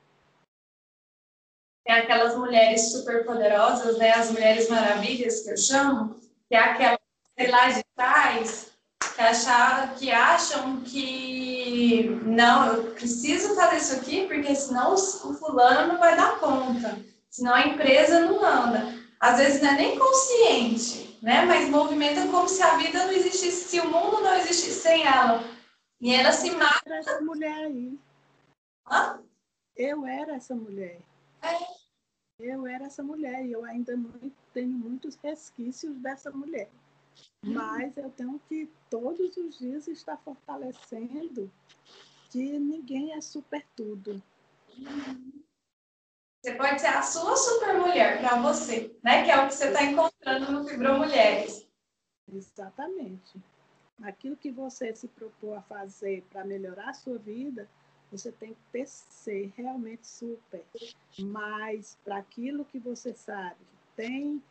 Tem 1.85 1.95
aquelas 1.95 2.37
mulheres 2.37 2.93
super 2.93 3.25
poderosas, 3.25 3.99
né? 3.99 4.13
As 4.13 4.31
mulheres 4.31 4.69
maravilhas 4.69 5.43
que 5.43 5.51
eu 5.51 5.57
chamo, 5.57 6.15
que 6.49 6.55
é 6.55 6.59
aquelas, 6.59 6.99
sei 7.39 7.51
lá, 7.51 7.71
de 7.71 7.85
trás, 7.95 8.74
que, 9.15 9.21
acham, 9.21 9.95
que 9.95 10.11
acham 10.11 10.81
que 10.81 12.09
não, 12.25 12.67
eu 12.67 12.91
preciso 12.93 13.55
fazer 13.55 13.77
isso 13.77 13.95
aqui, 13.97 14.27
porque 14.27 14.55
senão 14.55 14.95
o 14.95 15.35
fulano 15.35 15.93
não 15.93 16.01
vai 16.01 16.17
dar 16.17 16.39
conta, 16.39 16.99
senão 17.31 17.55
a 17.55 17.67
empresa 17.67 18.21
não 18.21 18.45
anda. 18.45 18.95
Às 19.21 19.39
vezes 19.39 19.63
não 19.63 19.71
é 19.71 19.77
nem 19.77 19.99
consciente, 19.99 21.19
né? 21.23 21.45
Mas 21.47 21.69
movimenta 21.71 22.27
como 22.29 22.49
se 22.49 22.63
a 22.63 22.77
vida 22.77 23.07
não 23.07 23.13
existisse, 23.13 23.69
se 23.69 23.81
o 23.81 23.89
mundo 23.89 24.21
não 24.21 24.35
existisse 24.35 24.81
sem 24.81 25.07
ela. 25.07 25.43
E 26.01 26.13
ela 26.13 26.33
se 26.33 26.51
mata. 26.51 26.83
Eu 26.85 26.93
era 26.93 26.99
essa 26.99 27.21
mulher 27.21 27.65
aí. 27.65 27.99
Hã? 28.91 29.21
Eu 29.77 30.07
era 30.07 30.35
essa 30.35 30.55
mulher. 30.55 31.01
É. 31.43 31.85
Eu 32.39 32.67
era 32.67 32.85
essa 32.87 33.03
mulher 33.03 33.47
e 33.47 33.53
eu 33.53 33.65
ainda 33.65 33.99
tenho 34.53 34.69
muitos 34.69 35.17
resquícios 35.17 35.97
dessa 35.99 36.31
mulher. 36.31 36.69
Mas 37.43 37.97
eu 37.97 38.11
tenho 38.11 38.41
que 38.49 38.71
todos 38.91 39.37
os 39.37 39.59
dias 39.59 39.87
estar 39.89 40.17
fortalecendo 40.19 41.51
que 42.31 42.59
ninguém 42.59 43.13
é 43.13 43.21
super 43.21 43.65
tudo. 43.77 44.23
Você 46.43 46.55
pode 46.57 46.81
ser 46.81 46.89
a 46.89 47.03
sua 47.03 47.37
super 47.37 47.79
mulher 47.79 48.19
para 48.19 48.41
você, 48.41 48.95
né? 49.03 49.25
Que 49.25 49.31
é 49.31 49.39
o 49.39 49.47
que 49.47 49.55
você 49.55 49.69
está 49.69 49.85
encontrando 49.85 50.53
no 50.53 50.67
Fibromulheres. 50.67 51.67
Exatamente. 52.31 53.41
Aquilo 54.03 54.37
que 54.37 54.51
você 54.51 54.95
se 54.95 55.09
propôs 55.09 55.59
a 55.59 55.63
fazer 55.63 56.23
para 56.31 56.45
melhorar 56.45 56.91
a 56.91 56.95
sua 56.95 57.19
vida, 57.19 57.69
você 58.11 58.33
tem 58.33 58.57
que 58.73 58.87
ser 58.87 59.53
realmente 59.57 60.07
super. 60.07 60.65
Mas 61.19 61.97
para 62.05 62.17
aquilo 62.17 62.65
que 62.65 62.79
você 62.79 63.15
sabe 63.15 63.57
que 63.57 63.77
tem 63.97 64.43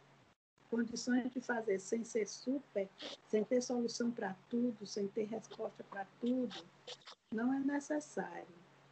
condições 0.74 1.32
de 1.32 1.40
fazer 1.40 1.78
sem 1.80 2.04
ser 2.04 2.28
super, 2.28 2.90
sem 3.28 3.44
ter 3.44 3.62
solução 3.62 4.10
para 4.10 4.36
tudo, 4.50 4.88
sem 4.88 5.08
ter 5.08 5.26
resposta 5.26 5.84
para 5.84 6.08
tudo, 6.20 6.66
não 7.32 7.54
é 7.54 7.60
necessário. 7.60 8.48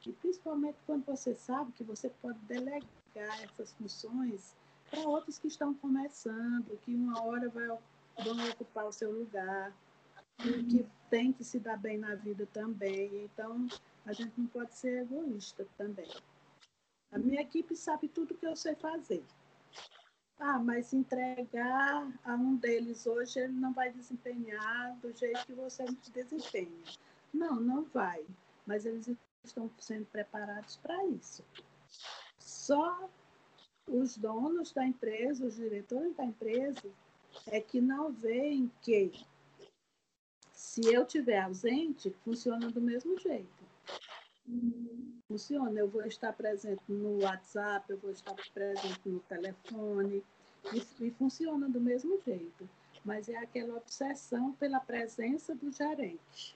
E 0.06 0.12
principalmente 0.14 0.78
quando 0.86 1.04
você 1.06 1.34
sabe 1.34 1.72
que 1.72 1.84
você 1.84 2.10
pode 2.22 2.38
delegar 2.42 2.86
essas 3.16 3.74
funções 3.74 4.56
para 4.92 5.08
outros 5.08 5.40
que 5.40 5.48
estão 5.48 5.74
começando, 5.74 6.78
que 6.84 6.94
uma 6.94 7.24
hora 7.24 7.50
vai, 7.50 7.68
vão 7.68 8.50
ocupar 8.52 8.86
o 8.86 8.92
seu 8.92 9.12
lugar, 9.12 9.74
e 10.46 10.64
que 10.64 10.88
tem 11.10 11.34
que 11.34 11.44
se 11.44 11.60
dar 11.60 11.78
bem 11.78 11.98
na 11.98 12.14
vida 12.14 12.48
também. 12.54 13.24
Então, 13.24 13.68
a 14.06 14.14
gente 14.14 14.34
não 14.38 14.46
pode 14.48 14.76
ser 14.76 15.02
egoísta 15.02 15.68
também. 15.78 16.10
A 17.12 17.18
minha 17.18 17.42
equipe 17.42 17.76
sabe 17.76 18.08
tudo 18.08 18.36
que 18.36 18.46
eu 18.46 18.56
sei 18.56 18.76
fazer. 18.76 19.24
Ah, 20.44 20.58
mas 20.58 20.92
entregar 20.92 22.12
a 22.24 22.34
um 22.34 22.56
deles 22.56 23.06
hoje, 23.06 23.40
ele 23.40 23.54
não 23.54 23.72
vai 23.74 23.92
desempenhar 23.92 24.98
do 24.98 25.16
jeito 25.16 25.46
que 25.46 25.54
você 25.54 25.86
desempenha. 26.12 26.84
Não, 27.32 27.62
não 27.62 27.84
vai. 27.84 28.26
Mas 28.66 28.84
eles 28.88 29.08
estão 29.44 29.70
sendo 29.78 30.08
preparados 30.08 30.78
para 30.78 31.06
isso. 31.06 31.46
Só 32.40 33.08
os 33.88 34.18
donos 34.18 34.72
da 34.72 34.84
empresa, 34.84 35.46
os 35.46 35.58
diretores 35.58 36.16
da 36.16 36.26
empresa, 36.26 36.90
é 37.46 37.62
que 37.62 37.80
não 37.80 38.12
veem 38.12 38.72
que 38.82 39.12
se 40.52 40.92
eu 40.92 41.06
tiver 41.06 41.40
ausente, 41.40 42.10
funciona 42.24 42.72
do 42.72 42.82
mesmo 42.82 43.16
jeito. 43.20 43.71
Funciona, 45.28 45.80
eu 45.80 45.88
vou 45.88 46.06
estar 46.06 46.34
presente 46.34 46.84
no 46.90 47.24
WhatsApp, 47.24 47.90
eu 47.90 47.98
vou 47.98 48.12
estar 48.12 48.36
presente 48.54 49.02
no 49.06 49.20
telefone, 49.22 50.24
e, 50.74 51.06
e 51.06 51.12
funciona 51.12 51.70
do 51.70 51.80
mesmo 51.80 52.20
jeito. 52.22 52.70
Mas 53.04 53.30
é 53.30 53.38
aquela 53.38 53.78
obsessão 53.78 54.54
pela 54.54 54.80
presença 54.80 55.56
do 55.56 55.72
gerente. 55.72 56.56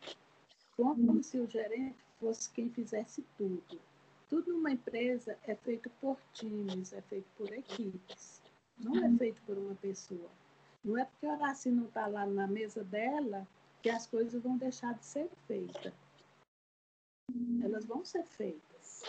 Como 0.76 1.24
se 1.24 1.40
o 1.40 1.50
gerente 1.50 1.98
fosse 2.20 2.50
quem 2.52 2.70
fizesse 2.70 3.24
tudo. 3.38 3.80
Tudo 4.30 4.54
numa 4.54 4.72
empresa 4.72 5.38
é 5.48 5.56
feito 5.56 5.90
por 6.02 6.18
times, 6.34 6.94
é 6.94 7.02
feito 7.02 7.28
por 7.38 7.52
equipes. 7.52 8.42
Não 8.78 9.04
é 9.04 9.18
feito 9.18 9.42
por 9.44 9.58
uma 9.58 9.76
pessoa. 9.76 10.30
Não 10.84 10.98
é 10.98 11.06
porque 11.06 11.26
a 11.26 11.34
Horaci 11.34 11.70
não 11.72 11.86
está 11.86 12.08
lá 12.08 12.26
na 12.26 12.46
mesa 12.46 12.84
dela 12.84 13.48
que 13.82 13.90
as 13.90 14.06
coisas 14.06 14.42
vão 14.42 14.58
deixar 14.58 14.94
de 14.96 15.06
ser 15.06 15.30
feitas. 15.48 15.94
Elas 17.64 17.86
vão 17.86 18.04
ser 18.06 18.24
feitas. 18.24 19.04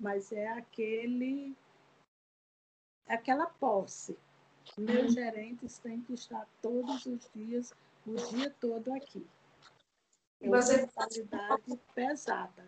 Mas 0.00 0.32
é 0.32 0.48
aquele 0.48 1.56
aquela 3.06 3.46
posse. 3.46 4.16
Meus 4.78 5.12
gerentes 5.12 5.78
têm 5.78 6.00
que 6.00 6.14
estar 6.14 6.48
todos 6.62 7.04
os 7.06 7.30
dias, 7.34 7.72
o 8.06 8.14
dia 8.14 8.50
todo 8.60 8.92
aqui. 8.92 9.24
E 10.40 10.48
você... 10.48 10.80
É 10.80 10.84
uma 10.84 10.88
qualidade 10.88 11.80
pesada. 11.94 12.66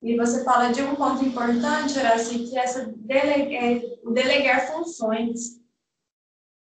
E 0.00 0.16
você 0.16 0.42
fala 0.42 0.72
de 0.72 0.82
um 0.82 0.96
ponto 0.96 1.24
importante, 1.24 1.98
Horácio, 1.98 2.48
que 2.48 2.58
essa 2.58 2.82
é, 3.08 3.98
o 4.02 4.10
delegar 4.10 4.72
funções, 4.72 5.60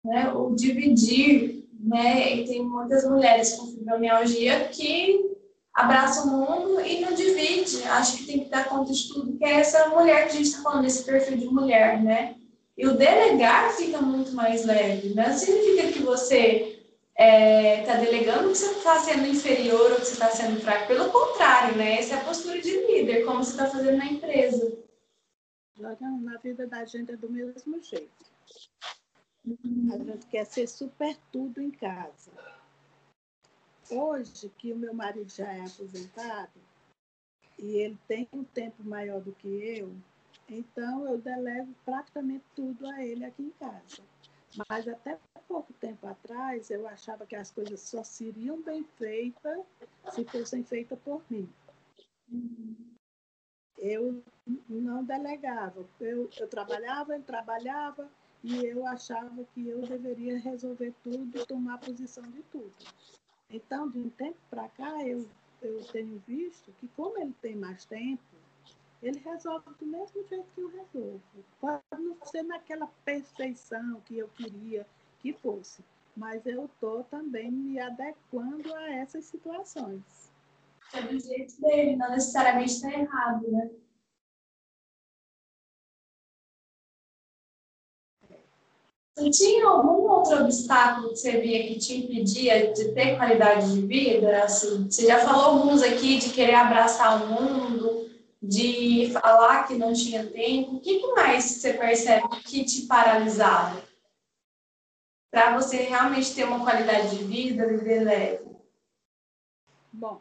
né? 0.06 0.32
o 0.34 0.54
dividir. 0.56 1.64
Né? 1.80 2.36
E 2.36 2.46
tem 2.46 2.66
muitas 2.66 3.04
mulheres 3.04 3.56
com 3.56 3.68
fibromialgia 3.68 4.70
que 4.70 5.23
abraçam 5.74 6.28
o 6.28 6.38
mundo 6.40 6.82
e 6.82 7.02
não 7.02 7.14
divide. 7.14 7.84
Acho 7.84 8.18
que 8.18 8.26
tem 8.26 8.44
que 8.44 8.50
dar 8.50 8.70
conta 8.70 8.92
de 8.92 9.08
tudo, 9.08 9.38
que 9.38 9.44
é 9.44 9.60
essa 9.60 9.90
mulher 9.90 10.24
que 10.24 10.34
a 10.34 10.36
gente 10.36 10.50
está 10.50 10.62
falando, 10.62 10.86
esse 10.86 11.04
perfil 11.04 11.38
de 11.38 11.48
mulher, 11.48 12.02
né? 12.02 12.36
E 12.78 12.88
o 12.88 12.98
delegar 12.98 13.72
fica 13.74 14.02
muito 14.02 14.32
mais 14.34 14.66
leve. 14.66 15.14
Não 15.14 15.34
significa 15.34 15.92
que 15.92 16.00
você 16.00 16.84
está 17.16 17.94
é, 17.94 18.00
delegando 18.00 18.50
que 18.50 18.58
você 18.58 18.72
está 18.72 19.00
sendo 19.00 19.28
inferior 19.28 19.92
ou 19.92 19.98
que 19.98 20.06
você 20.06 20.14
está 20.14 20.30
sendo 20.30 20.60
fraco. 20.60 20.88
Pelo 20.88 21.12
contrário, 21.12 21.76
né? 21.78 22.00
Essa 22.00 22.16
é 22.16 22.18
a 22.18 22.24
postura 22.24 22.60
de 22.60 22.72
líder, 22.88 23.26
como 23.26 23.44
você 23.44 23.52
está 23.52 23.68
fazendo 23.68 23.98
na 23.98 24.06
empresa. 24.06 24.78
Na 25.78 26.38
vida 26.38 26.68
da 26.68 26.86
gente 26.86 27.12
é 27.12 27.18
do 27.18 27.30
mesmo 27.30 27.82
jeito. 27.82 28.26
A 29.92 29.98
gente 29.98 30.26
quer 30.28 30.46
ser 30.46 30.68
super 30.68 31.16
tudo 31.32 31.62
em 31.62 31.70
casa. 31.70 32.32
Hoje, 33.90 34.50
que 34.58 34.72
o 34.74 34.78
meu 34.78 34.94
marido 34.94 35.30
já 35.30 35.52
é 35.52 35.62
aposentado 35.62 36.60
e 37.60 37.78
ele 37.78 37.98
tem 38.08 38.28
um 38.34 38.44
tempo 38.44 38.84
maior 38.84 39.22
do 39.22 39.32
que 39.34 39.48
eu, 39.48 39.96
então 40.50 41.08
eu 41.08 41.18
delego 41.18 41.74
praticamente 41.86 42.44
tudo 42.56 42.88
a 42.88 43.04
ele 43.04 43.26
aqui 43.26 43.44
em 43.44 43.52
casa. 43.52 44.04
Mas 44.70 44.88
até 44.88 45.20
pouco 45.48 45.74
tempo 45.74 46.08
atrás 46.08 46.70
eu 46.70 46.88
achava 46.88 47.26
que 47.26 47.36
as 47.36 47.52
coisas 47.52 47.80
só 47.82 48.04
seriam 48.04 48.62
bem 48.62 48.84
feitas 48.98 49.60
se 50.14 50.24
fossem 50.26 50.64
feitas 50.64 51.00
por 51.00 51.24
mim. 51.30 51.50
Eu 53.78 54.24
não 54.70 55.04
delegava. 55.04 55.86
Eu, 56.00 56.30
eu 56.38 56.48
trabalhava, 56.48 57.16
ele 57.16 57.24
trabalhava 57.24 58.10
e 58.44 58.66
eu 58.66 58.86
achava 58.86 59.44
que 59.54 59.68
eu 59.68 59.82
deveria 59.82 60.40
resolver 60.40 60.94
tudo, 61.04 61.46
tomar 61.46 61.80
posição 61.80 62.24
de 62.24 62.44
tudo. 62.44 62.74
Então, 63.54 63.88
de 63.88 64.00
um 64.00 64.10
tempo 64.10 64.38
para 64.50 64.68
cá, 64.70 65.06
eu, 65.06 65.28
eu 65.62 65.84
tenho 65.92 66.22
visto 66.28 66.74
que, 66.80 66.88
como 66.90 67.20
ele 67.20 67.36
tem 67.40 67.56
mais 67.56 67.86
tempo, 67.86 68.24
ele 69.02 69.20
resolve 69.20 69.70
do 69.80 69.86
mesmo 69.86 70.28
jeito 70.28 70.48
que 70.56 70.62
eu 70.62 70.70
resolvo. 70.70 71.22
Pode 71.62 71.84
não 72.00 72.18
ser 72.26 72.42
naquela 72.42 72.88
perfeição 73.06 74.02
que 74.06 74.18
eu 74.18 74.28
queria 74.30 74.88
que 75.20 75.34
fosse, 75.34 75.84
mas 76.18 76.44
eu 76.48 76.66
estou 76.66 77.04
também 77.04 77.52
me 77.52 77.80
adequando 77.80 78.74
a 78.74 78.90
essas 78.92 79.26
situações. 79.26 80.32
É 80.92 81.02
do 81.04 81.20
jeito 81.20 81.62
dele, 81.62 81.96
não 81.96 82.10
necessariamente 82.10 82.72
está 82.74 82.92
errado, 82.92 83.52
né? 83.52 83.70
Você 89.16 89.30
tinha 89.30 89.68
algum 89.68 90.10
outro 90.10 90.44
obstáculo 90.44 91.10
que 91.10 91.18
você 91.18 91.40
via 91.40 91.68
que 91.68 91.78
te 91.78 91.98
impedia 91.98 92.74
de 92.74 92.94
ter 92.94 93.16
qualidade 93.16 93.72
de 93.72 93.86
vida? 93.86 94.44
Assim, 94.44 94.90
você 94.90 95.06
já 95.06 95.20
falou 95.20 95.60
alguns 95.60 95.84
aqui 95.84 96.18
de 96.18 96.32
querer 96.32 96.56
abraçar 96.56 97.24
o 97.24 97.28
mundo, 97.28 98.10
de 98.42 99.12
falar 99.14 99.68
que 99.68 99.76
não 99.78 99.94
tinha 99.94 100.26
tempo. 100.26 100.78
O 100.78 100.80
que, 100.80 101.00
que 101.00 101.14
mais 101.14 101.44
você 101.44 101.74
percebe 101.74 102.28
que 102.44 102.66
te 102.66 102.88
paralisava? 102.88 103.84
Para 105.32 105.60
você 105.60 105.78
realmente 105.78 106.34
ter 106.34 106.46
uma 106.46 106.64
qualidade 106.64 107.16
de 107.16 107.24
vida, 107.24 107.68
viver 107.68 108.04
leve? 108.04 108.46
Bom, 109.92 110.20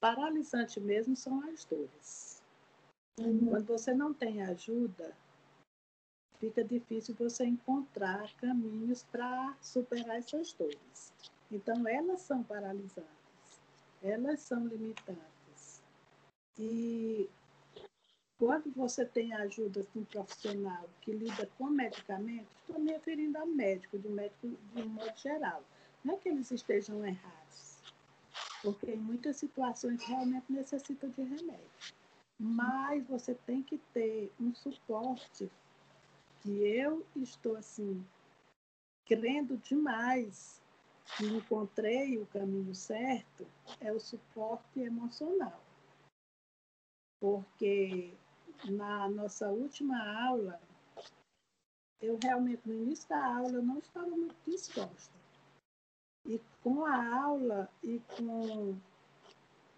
paralisante 0.00 0.78
mesmo 0.78 1.16
são 1.16 1.42
as 1.48 1.64
dores. 1.64 2.42
Uhum. 3.18 3.46
Quando 3.50 3.66
você 3.66 3.92
não 3.92 4.14
tem 4.14 4.42
ajuda, 4.42 5.12
fica 6.40 6.64
difícil 6.64 7.14
você 7.18 7.44
encontrar 7.44 8.32
caminhos 8.36 9.02
para 9.04 9.56
superar 9.60 10.16
essas 10.16 10.52
dores. 10.52 11.12
Então, 11.50 11.86
elas 11.86 12.20
são 12.22 12.42
paralisantes, 12.42 13.60
elas 14.02 14.40
são 14.40 14.66
limitantes. 14.66 15.82
E 16.58 17.28
quando 18.38 18.70
você 18.74 19.04
tem 19.04 19.32
a 19.32 19.42
ajuda 19.42 19.82
de 19.82 19.98
um 19.98 20.04
profissional 20.04 20.88
que 21.00 21.12
lida 21.12 21.48
com 21.56 21.66
medicamentos, 21.66 22.50
estou 22.60 22.78
me 22.78 22.92
referindo 22.92 23.38
a 23.38 23.46
médico, 23.46 23.98
de 23.98 24.08
médico 24.08 24.48
de 24.74 24.82
um 24.82 24.88
modo 24.88 25.16
geral. 25.16 25.62
Não 26.04 26.14
é 26.14 26.16
que 26.18 26.28
eles 26.28 26.50
estejam 26.50 27.04
errados, 27.04 27.78
porque 28.62 28.90
em 28.90 28.98
muitas 28.98 29.36
situações 29.36 30.02
realmente 30.04 30.52
necessita 30.52 31.08
de 31.08 31.22
remédio. 31.22 31.94
Mas 32.38 33.06
você 33.06 33.34
tem 33.46 33.62
que 33.62 33.78
ter 33.94 34.30
um 34.38 34.54
suporte 34.54 35.50
que 36.46 36.64
eu 36.64 37.04
estou 37.16 37.56
assim 37.56 38.06
crendo 39.04 39.56
demais 39.56 40.62
que 41.16 41.24
encontrei 41.26 42.18
o 42.18 42.26
caminho 42.26 42.72
certo 42.72 43.44
é 43.80 43.92
o 43.92 43.98
suporte 43.98 44.78
emocional. 44.78 45.60
Porque 47.20 48.14
na 48.64 49.08
nossa 49.08 49.48
última 49.48 49.98
aula, 50.24 50.60
eu 52.00 52.16
realmente, 52.22 52.62
no 52.64 52.74
início 52.74 53.08
da 53.08 53.24
aula, 53.38 53.60
não 53.60 53.78
estava 53.78 54.08
muito 54.08 54.36
disposta. 54.46 55.14
E 56.24 56.40
com 56.62 56.84
a 56.84 57.22
aula 57.22 57.68
e 57.82 58.00
com 58.16 58.78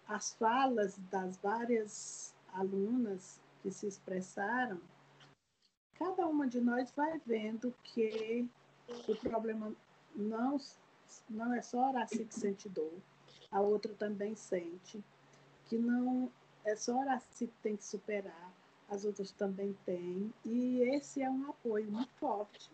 as 0.07 0.33
falas 0.35 0.99
das 1.09 1.37
várias 1.37 2.35
alunas 2.53 3.39
que 3.61 3.71
se 3.71 3.87
expressaram, 3.87 4.79
cada 5.99 6.25
uma 6.27 6.47
de 6.47 6.61
nós 6.61 6.91
vai 6.91 7.19
vendo 7.25 7.75
que 7.83 8.47
o 9.07 9.15
problema 9.15 9.71
não, 10.15 10.57
não 11.29 11.53
é 11.53 11.61
só 11.61 11.89
Horaci 11.89 12.25
que 12.25 12.33
sente 12.33 12.69
dor, 12.69 12.93
a 13.51 13.61
outra 13.61 13.93
também 13.93 14.35
sente, 14.35 15.03
que 15.67 15.77
não 15.77 16.31
é 16.63 16.75
só 16.75 16.97
Horaci 16.97 17.47
que 17.47 17.53
tem 17.61 17.75
que 17.75 17.85
superar, 17.85 18.51
as 18.89 19.05
outras 19.05 19.31
também 19.31 19.77
têm, 19.85 20.33
e 20.43 20.81
esse 20.95 21.21
é 21.21 21.29
um 21.29 21.49
apoio 21.49 21.91
muito 21.91 22.11
forte. 22.13 22.71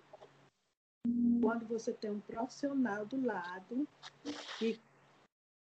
Quando 1.41 1.67
você 1.67 1.93
tem 1.93 2.09
um 2.09 2.19
profissional 2.21 3.05
do 3.05 3.23
lado, 3.23 3.87
que 4.57 4.79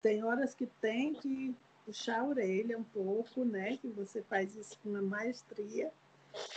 tem 0.00 0.22
horas 0.24 0.54
que 0.54 0.66
tem 0.66 1.12
que 1.14 1.54
puxar 1.84 2.20
a 2.20 2.24
orelha 2.24 2.78
um 2.78 2.84
pouco, 2.84 3.44
né? 3.44 3.76
Que 3.76 3.88
você 3.88 4.22
faz 4.22 4.54
isso 4.56 4.78
com 4.80 4.90
uma 4.90 5.02
maestria, 5.02 5.92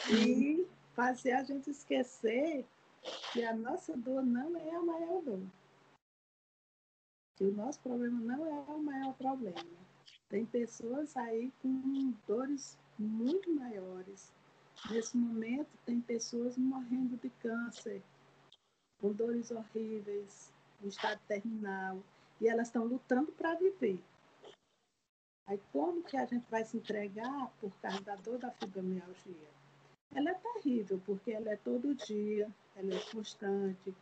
e 0.10 0.66
fazer 0.98 1.34
a 1.34 1.44
gente 1.44 1.70
esquecer 1.70 2.66
que 3.32 3.46
a 3.46 3.56
nossa 3.56 3.96
dor 3.96 4.26
não 4.26 4.58
é 4.58 4.76
a 4.76 4.82
maior 4.82 5.22
dor. 5.22 5.40
Que 7.36 7.44
o 7.44 7.54
nosso 7.54 7.80
problema 7.82 8.20
não 8.20 8.48
é 8.48 8.74
o 8.74 8.82
maior 8.82 9.14
problema. 9.14 9.78
Tem 10.28 10.44
pessoas 10.44 11.16
aí 11.16 11.54
com 11.62 12.12
dores 12.26 12.80
muito 12.98 13.54
maiores. 13.54 14.34
Nesse 14.90 15.16
momento, 15.16 15.70
tem 15.86 16.02
pessoas 16.02 16.58
morrendo 16.58 17.16
de 17.18 17.30
câncer, 17.42 18.02
com 19.00 19.14
dores 19.14 19.52
horríveis, 19.52 20.52
em 20.82 20.88
estado 20.88 21.22
terminal, 21.28 22.02
e 22.42 22.48
elas 22.48 22.70
estão 22.70 22.86
lutando 22.86 23.32
para 23.34 23.54
viver. 23.54 24.04
Aí, 25.46 25.62
como 25.72 26.04
que 26.04 26.18
a 26.18 26.26
gente 26.26 26.50
vai 26.50 26.66
se 26.66 26.78
entregar 26.78 27.52
por 27.62 27.72
causa 27.82 28.02
da 28.02 28.16
dor 28.16 28.40
da 28.40 28.52
fibromialgia? 28.52 29.57
Ela 30.16 30.32
é 30.32 30.34
terrível, 30.34 31.02
porque 31.06 31.32
ela 31.32 31.52
é 31.52 31.56
todo 31.58 31.96
dia, 31.96 32.48
ela 32.76 32.94
é 32.94 33.00
constante. 33.12 33.94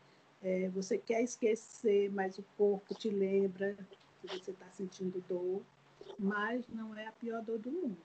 É, 0.41 0.69
você 0.69 0.97
quer 0.97 1.23
esquecer, 1.23 2.11
mas 2.11 2.37
o 2.37 2.45
corpo 2.57 2.93
te 2.93 3.09
lembra 3.09 3.75
que 4.21 4.27
você 4.27 4.51
está 4.51 4.65
sentindo 4.71 5.23
dor, 5.27 5.61
mas 6.19 6.67
não 6.69 6.95
é 6.95 7.07
a 7.07 7.11
pior 7.11 7.41
dor 7.41 7.59
do 7.59 7.71
mundo. 7.71 7.97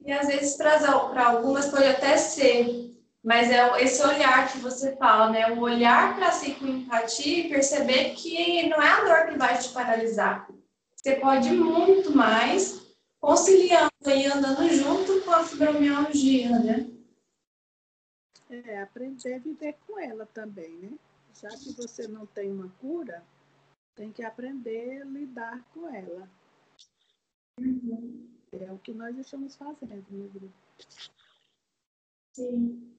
E 0.00 0.12
às 0.12 0.26
vezes 0.26 0.56
para 0.56 1.26
algumas 1.26 1.68
pode 1.68 1.86
até 1.86 2.16
ser, 2.16 2.96
mas 3.22 3.50
é 3.50 3.82
esse 3.82 4.02
olhar 4.02 4.50
que 4.50 4.58
você 4.58 4.96
fala, 4.96 5.30
né? 5.30 5.50
O 5.52 5.60
olhar 5.60 6.16
para 6.16 6.30
si 6.30 6.54
com 6.54 6.66
empatia 6.66 7.46
e 7.46 7.48
perceber 7.48 8.14
que 8.14 8.68
não 8.68 8.80
é 8.80 8.88
a 8.88 9.04
dor 9.04 9.32
que 9.32 9.38
vai 9.38 9.58
te 9.58 9.68
paralisar. 9.70 10.48
Você 10.94 11.16
pode 11.16 11.50
muito 11.50 12.14
mais 12.16 12.87
conciliando 13.20 13.90
e 14.06 14.26
andando 14.26 14.68
junto 14.68 15.20
com 15.22 15.30
a 15.30 15.44
fibromialgia, 15.44 16.58
né? 16.58 16.90
É, 18.50 18.80
aprender 18.80 19.34
a 19.34 19.38
viver 19.38 19.76
com 19.86 19.98
ela 19.98 20.26
também, 20.26 20.70
né? 20.78 20.98
Já 21.40 21.50
que 21.50 21.72
você 21.72 22.08
não 22.08 22.26
tem 22.26 22.50
uma 22.50 22.68
cura, 22.80 23.22
tem 23.94 24.10
que 24.10 24.24
aprender 24.24 25.02
a 25.02 25.04
lidar 25.04 25.62
com 25.74 25.88
ela. 25.88 26.28
Uhum. 27.60 28.28
É 28.52 28.72
o 28.72 28.78
que 28.78 28.92
nós 28.92 29.16
estamos 29.18 29.54
fazendo 29.56 30.06
no 30.10 30.28
grupo. 30.28 30.54
Sim. 32.34 32.94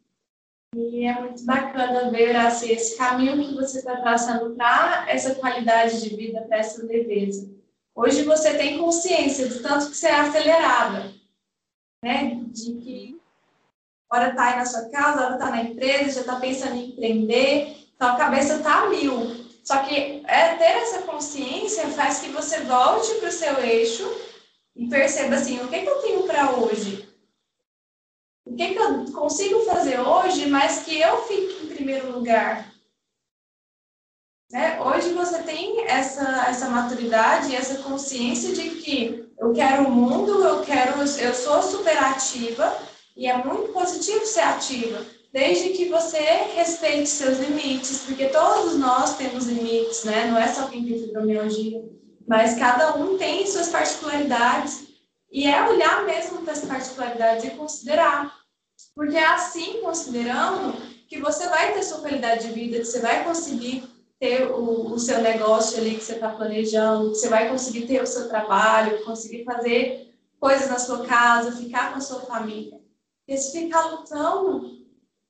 E 0.76 1.04
é 1.04 1.20
muito 1.20 1.44
bacana 1.46 2.12
ver 2.12 2.36
assim, 2.36 2.70
esse 2.70 2.96
caminho 2.96 3.44
que 3.44 3.56
você 3.56 3.80
está 3.80 4.00
traçando 4.02 4.56
para 4.56 5.10
essa 5.10 5.34
qualidade 5.34 6.02
de 6.04 6.16
vida, 6.16 6.42
para 6.44 6.58
essa 6.58 6.86
leveza. 6.86 7.59
Hoje 8.02 8.24
você 8.24 8.54
tem 8.54 8.78
consciência 8.78 9.50
de 9.50 9.60
tanto 9.60 9.90
que 9.90 9.98
você 9.98 10.08
é 10.08 10.16
acelerada, 10.16 11.14
né? 12.02 12.40
De 12.48 12.74
que 12.76 13.22
hora 14.10 14.34
tá 14.34 14.46
aí 14.46 14.56
na 14.56 14.66
sua 14.66 14.90
casa, 14.90 15.26
hora 15.26 15.38
tá 15.38 15.50
na 15.50 15.64
empresa, 15.64 16.14
já 16.14 16.22
está 16.22 16.40
pensando 16.40 16.76
em 16.76 16.92
empreender, 16.92 17.76
então 17.94 18.08
a 18.08 18.16
cabeça 18.16 18.60
tá 18.60 18.88
mil. 18.88 19.46
Só 19.66 19.80
que 19.84 20.24
é, 20.26 20.56
ter 20.56 20.64
essa 20.64 21.02
consciência 21.02 21.90
faz 21.90 22.20
que 22.20 22.30
você 22.30 22.62
volte 22.62 23.16
para 23.16 23.28
o 23.28 23.34
seu 23.34 23.60
eixo 23.60 24.10
e 24.78 24.88
perceba 24.88 25.36
assim, 25.36 25.60
o 25.60 25.68
que, 25.68 25.82
que 25.82 25.90
eu 25.90 26.02
tenho 26.02 26.24
para 26.24 26.52
hoje? 26.52 27.06
O 28.46 28.56
que, 28.56 28.76
que 28.76 28.80
eu 28.80 29.12
consigo 29.12 29.60
fazer 29.66 30.00
hoje, 30.00 30.48
mas 30.48 30.84
que 30.84 30.98
eu 30.98 31.22
fique 31.24 31.66
em 31.66 31.76
primeiro 31.76 32.14
lugar? 32.14 32.69
Né? 34.52 34.82
Hoje 34.82 35.14
você 35.14 35.44
tem 35.44 35.88
essa, 35.88 36.48
essa 36.48 36.70
maturidade, 36.70 37.56
essa 37.56 37.84
consciência 37.84 38.52
de 38.52 38.70
que 38.72 39.30
eu 39.38 39.54
quero 39.54 39.88
o 39.88 39.92
mundo, 39.92 40.44
eu 40.44 40.62
quero, 40.62 41.00
eu 41.00 41.34
sou 41.36 41.62
superativa 41.62 42.76
e 43.16 43.28
é 43.28 43.38
muito 43.38 43.72
positivo 43.72 44.26
ser 44.26 44.42
ativa, 44.42 45.06
desde 45.32 45.70
que 45.70 45.86
você 45.90 46.20
respeite 46.56 47.08
seus 47.08 47.38
limites, 47.38 48.06
porque 48.08 48.26
todos 48.28 48.76
nós 48.76 49.18
temos 49.18 49.46
limites, 49.46 50.04
né? 50.04 50.26
Não 50.26 50.38
é 50.38 50.48
só 50.48 50.68
quem 50.68 50.84
tem 50.84 51.00
fibromialgia, 51.00 51.84
mas 52.28 52.58
cada 52.58 52.96
um 52.96 53.18
tem 53.18 53.46
suas 53.46 53.70
particularidades 53.70 54.88
e 55.32 55.46
é 55.46 55.70
olhar 55.70 56.06
mesmo 56.06 56.42
para 56.42 56.54
as 56.54 56.66
particularidades 56.66 57.46
e 57.46 57.52
considerar, 57.52 58.36
porque 58.96 59.16
é 59.16 59.26
assim 59.26 59.80
considerando 59.82 60.74
que 61.08 61.20
você 61.20 61.48
vai 61.50 61.74
ter 61.74 61.84
sua 61.84 62.00
qualidade 62.00 62.48
de 62.48 62.54
vida, 62.54 62.80
que 62.80 62.86
você 62.86 63.00
vai 63.00 63.24
conseguir 63.24 63.99
ter 64.20 64.52
o, 64.52 64.94
o 64.94 65.00
seu 65.00 65.22
negócio 65.22 65.78
ali 65.78 65.96
que 65.96 66.04
você 66.04 66.14
está 66.14 66.30
planejando, 66.30 67.10
você 67.10 67.30
vai 67.30 67.50
conseguir 67.50 67.88
ter 67.88 68.04
o 68.04 68.08
seu 68.08 68.28
trabalho, 68.28 69.04
conseguir 69.06 69.46
fazer 69.46 70.14
coisas 70.40 70.70
na 70.70 70.78
sua 70.78 71.06
casa, 71.06 71.56
ficar 71.56 71.92
com 71.92 71.98
a 71.98 72.02
sua 72.02 72.22
família. 72.22 72.82
Porque 73.20 73.38
se 73.42 73.58
ficar 73.58 73.86
lutando, 73.92 74.86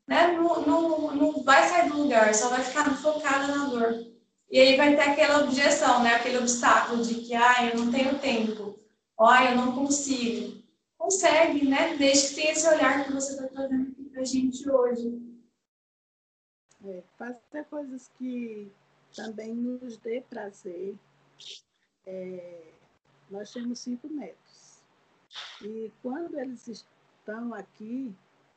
né, 0.08 0.32
não, 0.32 0.62
não, 0.62 1.16
não 1.16 1.44
vai 1.44 1.68
sair 1.70 1.90
do 1.90 2.02
lugar, 2.02 2.34
só 2.34 2.50
vai 2.50 2.64
ficar 2.64 2.96
focada 2.96 3.56
na 3.56 3.66
dor. 3.66 4.08
E 4.50 4.60
aí 4.60 4.76
vai 4.76 4.96
ter 4.96 5.04
aquela 5.04 5.44
objeção, 5.44 6.02
né, 6.02 6.16
aquele 6.16 6.40
obstáculo 6.40 7.04
de 7.04 7.16
que, 7.16 7.36
ah, 7.36 7.68
eu 7.68 7.78
não 7.78 7.92
tenho 7.92 8.18
tempo, 8.18 8.80
ah, 9.20 9.52
eu 9.52 9.56
não 9.56 9.76
consigo. 9.76 10.58
Consegue, 10.98 11.66
né? 11.66 11.96
Desde 11.96 12.30
que 12.30 12.36
tenha 12.36 12.52
esse 12.52 12.68
olhar 12.68 13.06
que 13.06 13.14
você 13.14 13.34
está 13.34 13.48
trazendo 13.48 13.92
aqui 13.92 14.04
para 14.06 14.22
a 14.22 14.26
gente 14.26 14.70
hoje. 14.70 15.22
É, 16.86 17.04
fazer 17.18 17.66
coisas 17.70 18.10
que 18.18 18.72
também 19.16 19.54
nos 19.54 19.98
dê 19.98 20.22
prazer. 20.22 20.96
É, 22.06 22.74
nós 23.30 23.52
temos 23.52 23.80
cinco 23.80 24.08
netos. 24.08 24.84
E 25.62 25.92
quando 26.02 26.40
eles 26.40 26.68
estão 26.68 27.54
aqui, 27.54 28.14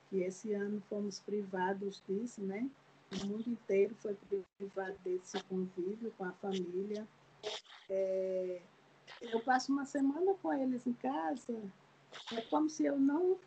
que 0.09 0.21
esse 0.23 0.53
ano 0.53 0.83
fomos 0.89 1.21
privados 1.21 2.03
disso, 2.07 2.43
né? 2.43 2.69
O 3.13 3.27
mundo 3.27 3.49
inteiro 3.49 3.95
foi 3.97 4.17
privado 4.59 4.97
desse 5.05 5.43
convívio 5.45 6.13
com 6.17 6.25
a 6.25 6.33
família. 6.33 7.07
É, 7.91 8.63
eu 9.21 9.41
passo 9.41 9.73
uma 9.73 9.85
semana 9.85 10.35
com 10.41 10.53
eles 10.53 10.87
em 10.87 10.95
casa, 10.95 11.61
é 12.33 12.41
como 12.43 12.69
se 12.69 12.85
eu 12.85 12.99
não 12.99 13.39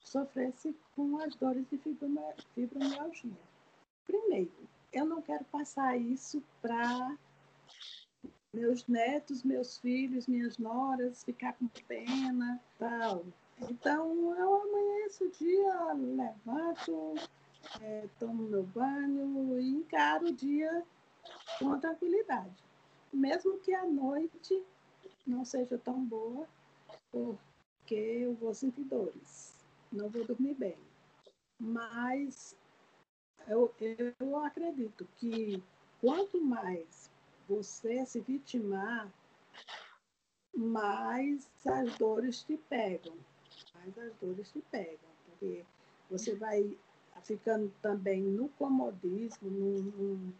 sofresse 0.00 0.74
com 0.94 1.18
as 1.20 1.34
dores 1.36 1.66
de 1.70 1.78
fibromialgia. 2.54 3.36
Primeiro, 4.06 4.68
eu 4.96 5.04
não 5.04 5.20
quero 5.20 5.44
passar 5.44 5.96
isso 5.98 6.42
para 6.62 7.16
meus 8.52 8.86
netos, 8.86 9.42
meus 9.42 9.76
filhos, 9.78 10.26
minhas 10.26 10.56
noras, 10.56 11.22
ficar 11.22 11.52
com 11.52 11.68
pena, 11.86 12.58
tal. 12.78 13.26
Então, 13.60 14.34
eu 14.34 14.54
amanheço 14.54 15.24
o 15.24 15.30
dia, 15.32 15.92
levanto, 15.92 17.14
é, 17.82 18.08
tomo 18.18 18.44
meu 18.44 18.62
banho 18.62 19.60
e 19.60 19.68
encaro 19.68 20.28
o 20.28 20.32
dia 20.32 20.82
com 21.58 21.78
tranquilidade. 21.78 22.64
Mesmo 23.12 23.58
que 23.58 23.74
a 23.74 23.84
noite 23.84 24.64
não 25.26 25.44
seja 25.44 25.76
tão 25.76 26.02
boa, 26.02 26.48
porque 27.12 27.94
eu 27.94 28.34
vou 28.34 28.54
sentir 28.54 28.84
dores, 28.84 29.54
não 29.92 30.08
vou 30.08 30.24
dormir 30.24 30.54
bem. 30.54 30.78
Mas 31.58 32.56
eu, 33.48 33.72
eu 34.20 34.44
acredito 34.44 35.06
que 35.16 35.62
quanto 36.00 36.40
mais 36.40 37.10
você 37.48 38.04
se 38.04 38.20
vitimar, 38.20 39.10
mais 40.54 41.50
as 41.66 41.96
dores 41.96 42.42
te 42.42 42.56
pegam. 42.56 43.14
Mais 43.74 43.96
as 43.98 44.14
dores 44.16 44.50
te 44.50 44.60
pegam. 44.70 45.10
Porque 45.26 45.64
você 46.10 46.34
vai 46.34 46.76
ficando 47.22 47.72
também 47.82 48.22
no 48.22 48.48
comodismo, 48.50 49.50
no, 49.50 50.34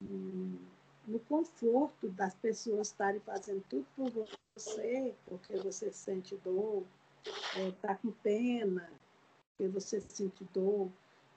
no, 0.00 0.60
no, 1.06 1.20
conforto 1.20 2.08
das 2.10 2.34
pessoas 2.34 2.88
estarem 2.88 3.20
fazendo 3.20 3.62
tudo 3.68 3.86
por 3.94 4.10
você, 4.56 5.14
porque 5.26 5.56
você 5.58 5.92
sente 5.92 6.36
dor, 6.36 6.84
está 7.24 7.60
é, 7.60 7.70
tá 7.72 7.94
com 7.96 8.10
pena, 8.10 8.90
porque 9.50 9.68
você 9.68 10.00
sente 10.00 10.44
dor. 10.52 10.90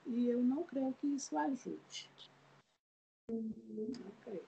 E 0.07 0.29
eu 0.29 0.41
não 0.41 0.63
creio 0.63 0.93
que 1.01 1.07
isso 1.07 1.37
ajude. 1.37 2.09
Não 3.29 4.11
creio. 4.23 4.45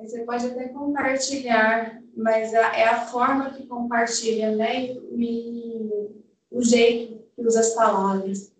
Você 0.00 0.24
pode 0.24 0.46
até 0.46 0.68
compartilhar, 0.68 2.02
mas 2.14 2.52
é 2.52 2.84
a 2.84 3.06
forma 3.06 3.50
que 3.50 3.66
compartilha, 3.66 4.54
né? 4.54 4.86
E 4.92 6.10
o 6.50 6.62
jeito 6.62 7.22
que 7.34 7.42
usa 7.42 7.60
as 7.60 7.74
palavras. 7.74 8.52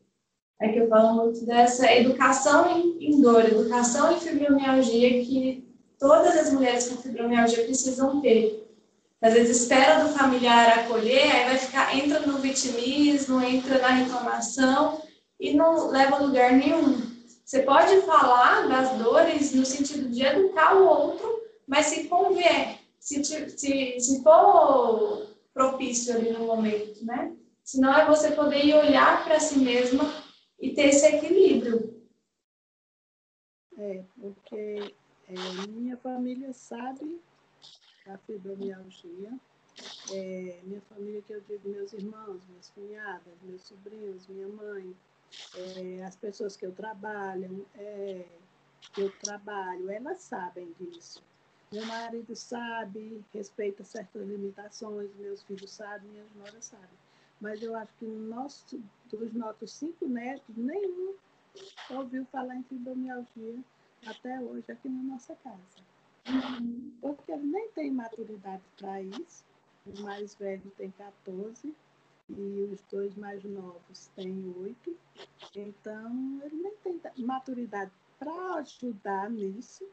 É 0.60 0.72
que 0.72 0.78
eu 0.78 0.88
falo 0.88 1.16
muito 1.16 1.44
dessa 1.44 1.92
educação 1.92 2.80
em, 2.98 3.20
dor, 3.20 3.44
educação 3.44 4.12
em 4.12 4.20
fibromialgia 4.20 5.22
que 5.22 5.68
todas 5.98 6.34
as 6.34 6.52
mulheres 6.52 6.88
com 6.88 7.02
fibromialgia 7.02 7.64
precisam 7.64 8.22
ter. 8.22 8.66
Às 9.20 9.34
vezes 9.34 9.62
espera 9.62 10.04
do 10.04 10.16
familiar 10.16 10.78
acolher, 10.78 11.30
aí 11.30 11.44
vai 11.46 11.58
ficar, 11.58 11.94
entra 11.94 12.20
no 12.20 12.38
vitimismo, 12.38 13.42
entra 13.42 13.78
na 13.78 13.88
reclamação 13.88 15.02
e 15.38 15.54
não 15.54 15.88
leva 15.88 16.16
a 16.16 16.20
lugar 16.20 16.52
nenhum. 16.52 17.16
Você 17.44 17.62
pode 17.62 18.00
falar 18.02 18.66
das 18.68 18.98
dores 18.98 19.54
no 19.54 19.64
sentido 19.64 20.08
de 20.08 20.22
educar 20.22 20.76
o 20.76 20.86
outro, 20.86 21.42
mas 21.66 21.86
se 21.86 22.08
convier, 22.08 22.80
se, 22.98 23.22
se, 23.24 24.00
se 24.00 24.22
for 24.22 25.28
propício 25.54 26.14
ali 26.14 26.32
no 26.32 26.46
momento, 26.46 27.04
né? 27.04 27.34
Senão 27.62 27.96
é 27.96 28.06
você 28.06 28.32
poder 28.32 28.64
ir 28.64 28.74
olhar 28.74 29.24
para 29.24 29.40
si 29.40 29.58
mesma 29.58 30.04
e 30.60 30.74
ter 30.74 30.86
esse 30.86 31.06
equilíbrio. 31.06 32.04
É, 33.78 34.04
porque 34.20 34.94
é, 35.28 35.66
minha 35.68 35.96
família 35.96 36.52
sabe 36.52 37.20
a 38.06 38.16
fibromialgia. 38.18 39.32
É, 40.12 40.60
minha 40.62 40.80
família, 40.82 41.20
que 41.22 41.32
eu 41.32 41.40
digo, 41.42 41.68
meus 41.68 41.92
irmãos, 41.92 42.40
minhas 42.48 42.70
cunhadas, 42.70 43.34
meus 43.42 43.62
sobrinhos, 43.62 44.26
minha 44.28 44.48
mãe, 44.48 44.96
é, 45.54 46.04
as 46.04 46.16
pessoas 46.16 46.56
que 46.56 46.66
eu 46.66 46.72
trabalho, 46.72 47.66
é, 47.74 48.24
eu 48.96 49.10
trabalho, 49.18 49.90
elas 49.90 50.18
sabem 50.18 50.72
disso. 50.78 51.22
Meu 51.72 51.84
marido 51.86 52.34
sabe, 52.36 53.24
respeita 53.34 53.82
certas 53.82 54.26
limitações, 54.26 55.10
meus 55.16 55.42
filhos 55.42 55.72
sabem, 55.72 56.08
minhas 56.10 56.32
noras 56.36 56.64
sabem. 56.64 56.98
Mas 57.40 57.62
eu 57.62 57.74
acho 57.74 57.92
que 57.98 58.06
nosso, 58.06 58.80
dos 59.10 59.32
nossos 59.34 59.72
cinco 59.72 60.06
netos, 60.06 60.56
nenhum 60.56 61.14
ouviu 61.90 62.24
falar 62.26 62.56
em 62.56 62.62
fibromialgia 62.64 63.62
até 64.06 64.40
hoje 64.40 64.70
aqui 64.70 64.88
na 64.88 65.02
nossa 65.02 65.34
casa. 65.36 65.86
Porque 67.00 67.32
ele 67.32 67.44
nem 67.44 67.68
tem 67.70 67.90
maturidade 67.90 68.62
para 68.78 69.02
isso. 69.02 69.44
O 69.86 70.02
mais 70.02 70.34
velho 70.34 70.72
tem 70.76 70.90
14 70.92 71.74
e 72.28 72.68
os 72.72 72.82
dois 72.90 73.14
mais 73.14 73.42
novos 73.44 74.08
têm 74.16 74.54
oito. 74.58 74.96
Então, 75.54 76.40
ele 76.44 76.56
nem 76.56 76.76
tem 76.78 77.00
maturidade 77.24 77.90
para 78.18 78.54
ajudar 78.56 79.30
nisso. 79.30 79.88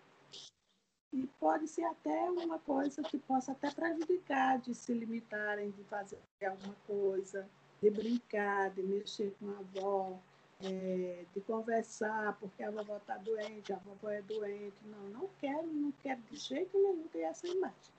E 1.11 1.27
pode 1.39 1.67
ser 1.67 1.83
até 1.83 2.31
uma 2.31 2.57
coisa 2.57 3.03
que 3.03 3.19
possa 3.19 3.51
até 3.51 3.69
prejudicar 3.69 4.59
de 4.59 4.73
se 4.73 4.93
limitarem 4.93 5.69
de 5.69 5.83
fazer 5.83 6.17
alguma 6.43 6.75
coisa, 6.87 7.47
de 7.79 7.91
brincar, 7.91 8.71
de 8.71 8.81
mexer 8.81 9.35
com 9.39 9.51
a 9.51 9.59
avó, 9.59 10.19
é, 10.61 11.25
de 11.33 11.41
conversar, 11.41 12.35
porque 12.39 12.63
a 12.63 12.71
vovó 12.71 12.97
está 12.97 13.17
doente, 13.17 13.71
a 13.71 13.77
vovó 13.77 14.09
é 14.09 14.23
doente. 14.23 14.75
Não, 14.85 15.09
não 15.09 15.29
quero, 15.39 15.67
não 15.67 15.91
quero 16.01 16.21
de 16.23 16.35
jeito 16.35 16.75
nenhum 16.77 17.07
ter 17.09 17.21
essa 17.21 17.47
imagem. 17.47 17.93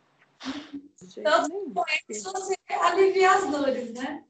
Então, 1.02 1.48
com 1.48 1.84
isso 2.08 2.32
você 2.32 2.54
alivia 2.68 3.32
as 3.32 3.50
dores, 3.50 3.92
né? 3.92 4.24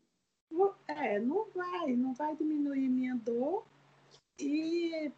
É, 0.87 1.18
não 1.18 1.46
vai, 1.50 1.96
não 1.96 2.14
vai 2.14 2.37
diminuir 2.37 2.88
minha 2.88 3.16
dor 3.16 3.64
e 4.38 5.11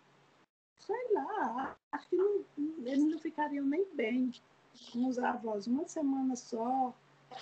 sei 0.79 1.13
lá, 1.13 1.77
acho 1.93 2.09
que 2.09 2.17
não, 2.17 2.45
eles 2.85 3.05
não 3.05 3.19
ficariam 3.19 3.67
nem 3.67 3.85
bem 3.95 4.33
com 4.93 5.07
os 5.09 5.19
avós 5.19 5.67
uma 5.67 5.87
semana 5.89 6.37
só, 6.37 6.95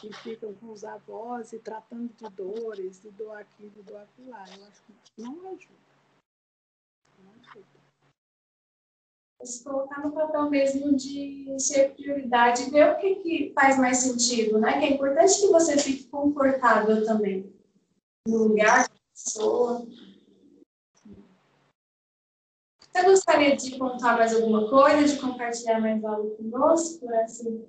e 0.02 0.12
ficam 0.12 0.54
com 0.54 0.72
os 0.72 0.84
avós 0.84 1.52
e 1.52 1.58
tratando 1.58 2.12
de 2.14 2.28
dores, 2.30 3.00
de 3.00 3.10
dor 3.10 3.38
aqui, 3.38 3.68
de 3.68 3.82
dor 3.82 4.06
lá. 4.26 4.44
Eu 4.56 4.64
acho 4.66 4.82
que 4.82 5.22
não 5.22 5.38
ajuda. 5.52 5.74
Não 7.22 7.32
ajuda 7.32 7.84
se 9.46 9.64
colocar 9.64 10.02
no 10.02 10.12
papel 10.12 10.50
mesmo 10.50 10.94
de 10.96 11.54
ser 11.58 11.94
prioridade, 11.94 12.70
ver 12.70 12.92
o 12.92 12.98
que, 12.98 13.14
que 13.16 13.52
faz 13.54 13.78
mais 13.78 13.98
sentido, 13.98 14.58
né? 14.58 14.78
Que 14.78 14.86
é 14.86 14.92
importante 14.94 15.40
que 15.40 15.48
você 15.48 15.78
fique 15.78 16.04
confortável 16.04 17.04
também 17.04 17.52
no 18.26 18.38
lugar, 18.38 18.88
da 18.88 18.94
pessoa. 19.12 19.86
Você 22.80 23.02
gostaria 23.02 23.56
de 23.56 23.78
contar 23.78 24.16
mais 24.16 24.34
alguma 24.34 24.68
coisa, 24.70 25.04
de 25.04 25.20
compartilhar 25.20 25.80
mais 25.80 26.04
algo 26.04 26.30
conosco? 26.36 27.12
Assim? 27.14 27.66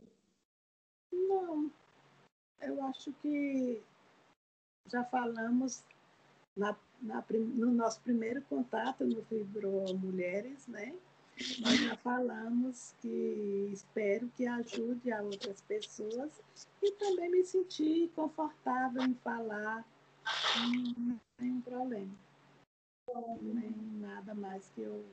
Não. 1.11 1.71
Eu 2.61 2.83
acho 2.85 3.11
que 3.21 3.81
já 4.87 5.03
falamos 5.03 5.83
na, 6.55 6.75
na, 7.01 7.23
no 7.31 7.71
nosso 7.71 7.99
primeiro 8.01 8.41
contato 8.43 9.03
no 9.03 9.23
Fibro 9.25 9.83
Mulheres, 9.97 10.67
né? 10.67 10.93
Nós 11.59 11.79
já 11.79 11.97
falamos 11.97 12.95
que 13.01 13.69
espero 13.73 14.29
que 14.37 14.47
ajude 14.47 15.11
a 15.11 15.21
outras 15.21 15.61
pessoas 15.61 16.31
e 16.81 16.91
também 16.93 17.29
me 17.29 17.43
sentir 17.43 18.09
confortável 18.15 19.03
em 19.03 19.13
falar, 19.15 19.85
não 20.97 21.19
tem 21.37 21.59
problema. 21.59 22.15
Nem 23.41 23.69
nada 23.99 24.33
mais 24.33 24.71
que 24.73 24.81
eu 24.81 25.03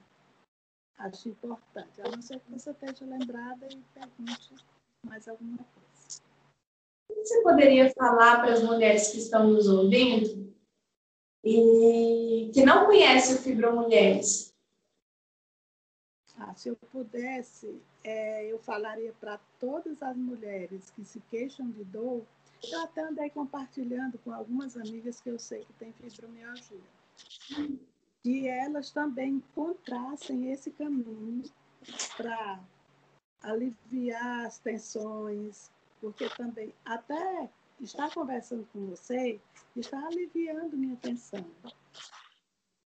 acho 0.98 1.28
importante. 1.28 2.00
A 2.00 2.08
não 2.08 2.22
ser 2.22 2.38
que 2.38 2.52
você 2.52 2.70
esteja 2.70 3.04
lembrada 3.04 3.66
e 3.66 3.82
pergunte 3.92 4.54
mais 5.04 5.26
alguma 5.26 5.58
coisa. 5.58 6.22
Você 7.10 7.42
poderia 7.42 7.92
falar 7.94 8.42
para 8.42 8.52
as 8.52 8.62
mulheres 8.62 9.10
que 9.10 9.18
estão 9.18 9.48
nos 9.48 9.66
ouvindo 9.66 10.54
e 11.44 12.50
que 12.54 12.64
não 12.64 12.86
conhecem 12.86 13.34
o 13.34 13.38
Fibromulheres? 13.38 14.51
Pudesse, 16.93 17.80
é, 18.05 18.45
eu 18.45 18.59
falaria 18.59 19.14
para 19.18 19.40
todas 19.59 20.03
as 20.03 20.14
mulheres 20.14 20.90
que 20.90 21.05
se 21.05 21.20
queixam 21.30 21.70
de 21.70 21.82
dor. 21.84 22.22
Eu 22.62 22.82
até 22.82 23.01
andei 23.01 23.30
compartilhando 23.30 24.18
com 24.18 24.30
algumas 24.32 24.76
amigas 24.76 25.20
que 25.20 25.30
eu 25.30 25.38
sei 25.38 25.64
que 25.64 25.72
têm 25.74 25.93
fibromialgia. 25.95 26.80
Que 28.22 28.47
elas 28.47 28.90
também 28.90 29.36
encontrassem 29.36 30.53
esse 30.53 30.70
caminho 30.70 31.43
para 32.16 32.61
aliviar 33.43 34.47
as 34.47 34.59
tensões, 34.59 35.70
porque 36.01 36.28
também 36.36 36.74
até 36.84 37.51
estar 37.80 38.12
conversando 38.12 38.68
com 38.72 38.86
você 38.86 39.40
está 39.74 39.99
aliviando 40.07 40.76
minha 40.76 40.97
tensão. 40.97 41.45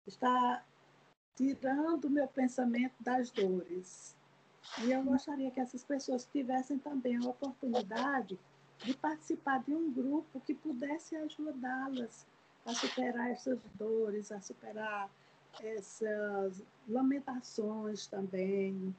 Está 0.06 0.64
tirando 1.36 2.10
meu 2.10 2.28
pensamento 2.28 2.94
das 3.00 3.30
dores. 3.30 4.16
E 4.84 4.90
eu 4.90 5.02
gostaria 5.02 5.50
que 5.50 5.60
essas 5.60 5.84
pessoas 5.84 6.24
tivessem 6.24 6.78
também 6.78 7.16
a 7.16 7.28
oportunidade 7.28 8.38
de 8.78 8.94
participar 8.94 9.62
de 9.62 9.74
um 9.74 9.92
grupo 9.92 10.40
que 10.40 10.54
pudesse 10.54 11.16
ajudá-las 11.16 12.26
a 12.64 12.74
superar 12.74 13.30
essas 13.30 13.58
dores, 13.74 14.32
a 14.32 14.40
superar 14.40 15.10
essas 15.60 16.62
lamentações 16.88 18.06
também. 18.06 18.94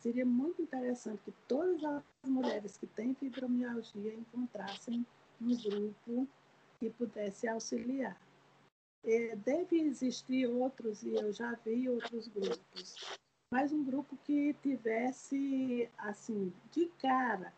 Seria 0.00 0.24
muito 0.24 0.62
interessante 0.62 1.20
que 1.24 1.32
todas 1.46 1.82
as 1.84 2.02
mulheres 2.30 2.76
que 2.76 2.86
têm 2.86 3.14
fibromialgia 3.14 4.14
encontrassem 4.14 5.04
um 5.40 5.56
grupo 5.56 6.28
que 6.78 6.88
pudesse 6.90 7.48
auxiliar 7.48 8.16
é, 9.04 9.36
deve 9.36 9.80
existir 9.80 10.46
outros, 10.46 11.02
e 11.02 11.14
eu 11.14 11.32
já 11.32 11.54
vi 11.64 11.88
outros 11.88 12.28
grupos, 12.28 13.18
mas 13.50 13.72
um 13.72 13.82
grupo 13.82 14.16
que 14.24 14.54
tivesse, 14.62 15.88
assim, 15.98 16.52
de 16.70 16.86
cara, 17.00 17.52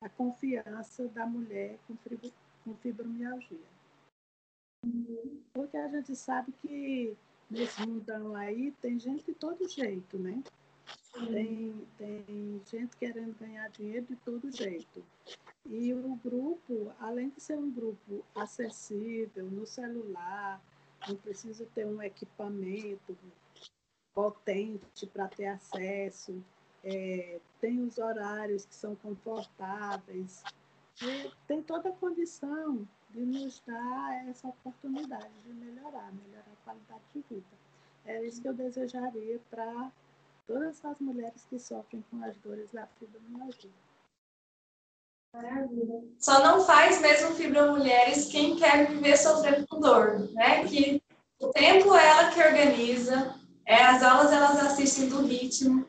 a 0.00 0.08
confiança 0.08 1.08
da 1.08 1.26
mulher 1.26 1.78
com, 1.86 2.74
fibromialgia. 2.76 3.58
Porque 5.52 5.76
a 5.76 5.88
gente 5.88 6.14
sabe 6.14 6.52
que 6.52 7.16
nesse 7.50 7.86
mundão 7.86 8.34
aí 8.34 8.72
tem 8.80 8.98
gente 8.98 9.24
de 9.24 9.34
todo 9.34 9.68
jeito, 9.68 10.18
né? 10.18 10.42
Tem, 11.12 11.86
tem 11.96 12.62
gente 12.66 12.96
querendo 12.96 13.38
ganhar 13.38 13.68
dinheiro 13.70 14.06
de 14.06 14.16
todo 14.16 14.50
jeito. 14.50 15.04
E 15.66 15.94
o 15.94 16.16
grupo, 16.16 16.92
além 16.98 17.30
de 17.30 17.40
ser 17.40 17.56
um 17.58 17.70
grupo 17.70 18.24
acessível 18.34 19.46
no 19.50 19.66
celular, 19.66 20.60
não 21.08 21.16
precisa 21.16 21.66
ter 21.74 21.86
um 21.86 22.02
equipamento 22.02 23.16
potente 24.14 25.06
para 25.06 25.28
ter 25.28 25.46
acesso, 25.46 26.42
é, 26.84 27.40
tem 27.60 27.82
os 27.82 27.98
horários 27.98 28.64
que 28.64 28.74
são 28.74 28.94
confortáveis, 28.96 30.42
tem 31.46 31.62
toda 31.62 31.88
a 31.88 31.92
condição 31.92 32.86
de 33.10 33.20
nos 33.20 33.62
dar 33.66 34.28
essa 34.28 34.48
oportunidade 34.48 35.32
de 35.44 35.52
melhorar, 35.52 36.12
melhorar 36.12 36.52
a 36.52 36.64
qualidade 36.64 37.02
de 37.14 37.24
vida. 37.28 37.64
É 38.04 38.24
isso 38.24 38.40
que 38.40 38.48
eu 38.48 38.54
desejaria 38.54 39.40
para 39.50 39.90
todas 40.46 40.84
as 40.84 40.98
mulheres 41.00 41.46
que 41.48 41.58
sofrem 41.58 42.04
com 42.10 42.22
as 42.22 42.36
dores 42.38 42.70
da 42.70 42.86
fibromialgia. 42.86 43.70
Maravilha. 45.34 46.00
Só 46.16 46.44
não 46.44 46.64
faz 46.64 47.00
mesmo 47.00 47.34
Fibra 47.34 47.70
Mulheres 47.72 48.26
quem 48.26 48.54
quer 48.54 48.88
viver 48.88 49.16
sofrendo 49.16 49.66
com 49.66 49.80
dor, 49.80 50.30
né? 50.32 50.64
Que 50.64 51.02
o 51.40 51.48
tempo 51.48 51.92
é 51.92 52.06
ela 52.06 52.30
que 52.30 52.40
organiza, 52.40 53.34
é, 53.66 53.82
as 53.82 54.02
aulas 54.04 54.32
elas 54.32 54.60
assistem 54.60 55.08
do 55.08 55.26
ritmo 55.26 55.84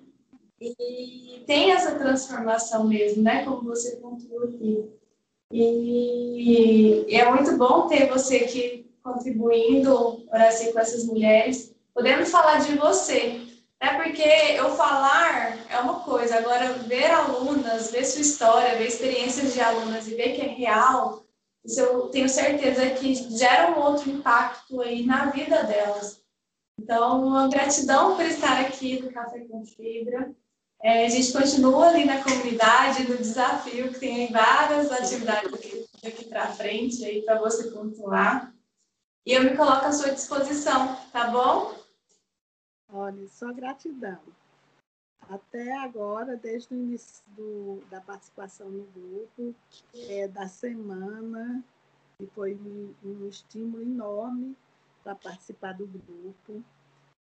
e 0.60 1.44
tem 1.46 1.72
essa 1.72 1.94
transformação 1.94 2.86
mesmo, 2.86 3.22
né? 3.22 3.46
Como 3.46 3.70
você 3.70 3.98
contou 3.98 4.46
aqui. 4.46 4.90
E, 5.52 7.06
é 7.16 7.30
muito 7.30 7.56
bom 7.56 7.88
ter 7.88 8.10
você 8.10 8.38
aqui 8.38 8.90
contribuindo 9.04 10.26
assim, 10.32 10.74
com 10.74 10.80
essas 10.80 11.06
mulheres, 11.06 11.72
podendo 11.94 12.26
falar 12.26 12.58
de 12.66 12.76
você, 12.76 13.45
é 13.86 14.02
porque 14.02 14.24
eu 14.58 14.76
falar 14.76 15.58
é 15.70 15.80
uma 15.80 16.00
coisa, 16.00 16.38
agora 16.38 16.74
ver 16.74 17.12
alunas, 17.12 17.92
ver 17.92 18.04
sua 18.04 18.22
história, 18.22 18.78
ver 18.78 18.88
experiências 18.88 19.54
de 19.54 19.62
alunas 19.62 20.08
e 20.08 20.16
ver 20.16 20.34
que 20.34 20.42
é 20.42 20.48
real, 20.48 21.24
isso 21.64 21.80
eu 21.80 22.08
tenho 22.10 22.28
certeza 22.28 22.90
que 22.92 23.14
gera 23.38 23.72
um 23.72 23.82
outro 23.82 24.10
impacto 24.10 24.82
aí 24.82 25.06
na 25.06 25.28
vida 25.28 25.64
delas. 25.64 26.22
Então, 26.80 27.26
uma 27.26 27.48
gratidão 27.48 28.16
por 28.16 28.26
estar 28.26 28.60
aqui 28.62 29.02
no 29.02 29.12
Café 29.12 29.40
com 29.42 29.66
Fibra. 29.66 30.32
É, 30.82 31.06
a 31.06 31.10
gente 31.10 31.32
continua 31.32 31.88
ali 31.88 32.06
na 32.06 32.22
comunidade, 32.22 33.08
no 33.10 33.18
desafio, 33.18 33.92
que 33.92 34.00
tem 34.00 34.32
várias 34.32 34.92
atividades 34.92 35.52
daqui, 36.04 36.26
para 36.26 36.48
frente 36.48 37.04
aí 37.04 37.22
para 37.22 37.40
você 37.40 37.72
pontuar. 37.72 38.54
E 39.26 39.34
eu 39.34 39.44
me 39.44 39.56
coloco 39.56 39.86
à 39.86 39.92
sua 39.92 40.12
disposição, 40.12 40.96
tá 41.12 41.28
bom? 41.28 41.85
Olha, 42.90 43.28
só 43.28 43.52
gratidão. 43.52 44.22
Até 45.30 45.76
agora, 45.78 46.38
desde 46.38 46.74
o 46.74 46.78
início 46.78 47.24
do, 47.30 47.82
da 47.90 48.00
participação 48.00 48.70
no 48.70 48.86
grupo, 48.86 49.56
é, 50.10 50.28
da 50.28 50.48
semana, 50.48 51.64
e 52.20 52.28
foi 52.28 52.56
um, 52.56 52.94
um 53.04 53.28
estímulo 53.28 53.82
enorme 53.82 54.56
para 55.04 55.16
participar 55.16 55.74
do 55.74 55.88
grupo. 55.88 56.64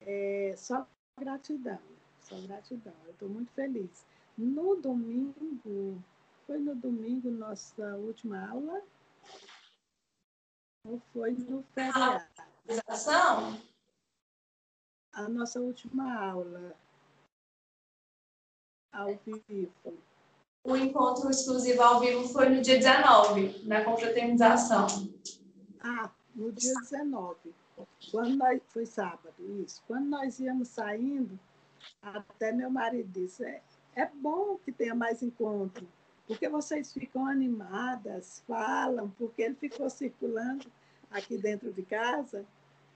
É, 0.01 0.53
só 0.57 0.86
gratidão, 1.18 1.80
só 2.20 2.39
gratidão. 2.41 2.93
Eu 3.05 3.11
estou 3.11 3.30
muito 3.30 3.51
feliz. 3.51 4.05
No 4.38 4.76
domingo, 4.76 6.03
foi 6.45 6.59
no 6.59 6.76
domingo 6.76 7.30
nossa 7.32 7.95
última 7.95 8.49
aula? 8.49 8.82
Ou 10.86 10.99
foi 11.14 11.32
no 11.32 11.64
feriado? 11.74 12.26
A 15.14 15.30
nossa 15.30 15.61
última 15.61 16.14
aula 16.20 16.76
ao 18.91 19.16
vivo. 19.26 19.97
O 20.64 20.76
encontro 20.78 21.30
exclusivo 21.30 21.82
ao 21.82 21.99
vivo 21.99 22.28
foi 22.30 22.49
no 22.49 22.61
dia 22.61 22.78
19, 22.78 23.68
na 23.68 23.84
confraternização. 23.84 24.88
Ah, 25.82 26.09
no 26.34 26.51
dia 26.51 26.74
19. 26.74 27.53
Quando 28.11 28.36
nós, 28.36 28.61
foi 28.70 28.86
sábado, 28.86 29.34
isso. 29.64 29.84
Quando 29.88 30.07
nós 30.07 30.39
íamos 30.39 30.70
saindo, 30.70 31.38
até 32.01 32.51
meu 32.51 32.70
marido 32.70 33.09
disse, 33.11 33.43
é, 33.43 33.61
é 33.95 34.05
bom 34.05 34.57
que 34.64 34.72
tenha 34.72 34.95
mais 34.95 35.22
encontro, 35.22 35.88
porque 36.26 36.47
vocês 36.47 36.93
ficam 36.93 37.26
animadas, 37.26 38.41
falam, 38.47 39.09
porque 39.18 39.41
ele 39.41 39.55
ficou 39.55 39.89
circulando 39.89 40.72
aqui 41.11 41.38
dentro 41.38 41.74
de 41.74 41.84
casa 41.84 42.45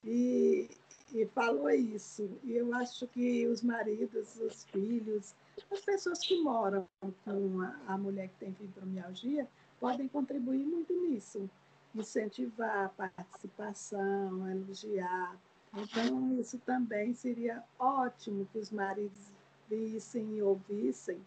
e 0.03 0.69
e 1.13 1.25
falou 1.27 1.69
isso. 1.69 2.29
E 2.43 2.53
eu 2.53 2.73
acho 2.73 3.07
que 3.07 3.47
os 3.47 3.61
maridos, 3.61 4.35
os 4.39 4.63
filhos, 4.65 5.35
as 5.71 5.81
pessoas 5.81 6.19
que 6.19 6.41
moram 6.41 6.87
com 7.23 7.61
a, 7.61 7.93
a 7.93 7.97
mulher 7.97 8.29
que 8.29 8.45
tem 8.45 8.53
fibromialgia 8.53 9.47
podem 9.79 10.07
contribuir 10.07 10.65
muito 10.65 10.93
nisso. 10.93 11.49
Incentivar 11.95 12.85
a 12.85 12.89
participação, 12.89 14.49
elogiar. 14.49 15.37
Então, 15.73 16.39
isso 16.39 16.57
também 16.59 17.13
seria 17.13 17.63
ótimo 17.79 18.47
que 18.51 18.59
os 18.59 18.71
maridos 18.71 19.31
vissem 19.69 20.37
e 20.37 20.41
ouvissem 20.41 21.19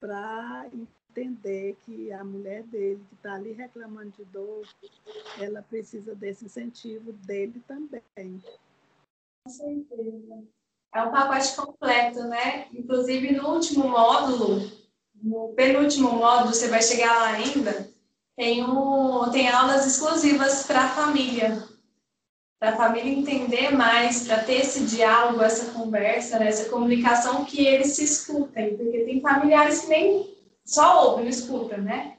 para 0.00 0.68
entender 0.72 1.76
que 1.84 2.12
a 2.12 2.22
mulher 2.22 2.62
dele, 2.64 3.02
que 3.08 3.14
está 3.14 3.34
ali 3.34 3.52
reclamando 3.52 4.10
de 4.10 4.24
dor, 4.26 4.66
ela 5.40 5.62
precisa 5.62 6.14
desse 6.14 6.44
incentivo 6.44 7.12
dele 7.12 7.62
também. 7.66 8.42
Com 9.48 9.52
certeza. 9.52 10.44
É 10.94 11.02
um 11.02 11.10
pacote 11.10 11.56
completo, 11.56 12.22
né? 12.24 12.66
Inclusive, 12.70 13.32
no 13.32 13.54
último 13.54 13.88
módulo, 13.88 14.70
no 15.14 15.54
penúltimo 15.56 16.12
módulo, 16.12 16.52
você 16.52 16.68
vai 16.68 16.82
chegar 16.82 17.18
lá 17.18 17.28
ainda, 17.28 17.88
tem, 18.36 18.62
um, 18.62 19.30
tem 19.30 19.48
aulas 19.48 19.86
exclusivas 19.86 20.66
para 20.66 20.84
a 20.84 20.88
família. 20.90 21.66
Para 22.60 22.70
a 22.70 22.76
família 22.76 23.10
entender 23.10 23.74
mais, 23.74 24.26
para 24.26 24.44
ter 24.44 24.60
esse 24.60 24.84
diálogo, 24.84 25.42
essa 25.42 25.72
conversa, 25.72 26.38
né? 26.38 26.48
essa 26.48 26.68
comunicação 26.68 27.46
que 27.46 27.66
eles 27.66 27.92
se 27.92 28.04
escutem. 28.04 28.76
Porque 28.76 29.04
tem 29.04 29.22
familiares 29.22 29.80
que 29.80 29.86
nem 29.86 30.36
só 30.62 31.06
ouvem, 31.06 31.24
não 31.24 31.30
escutam, 31.30 31.78
né? 31.78 32.18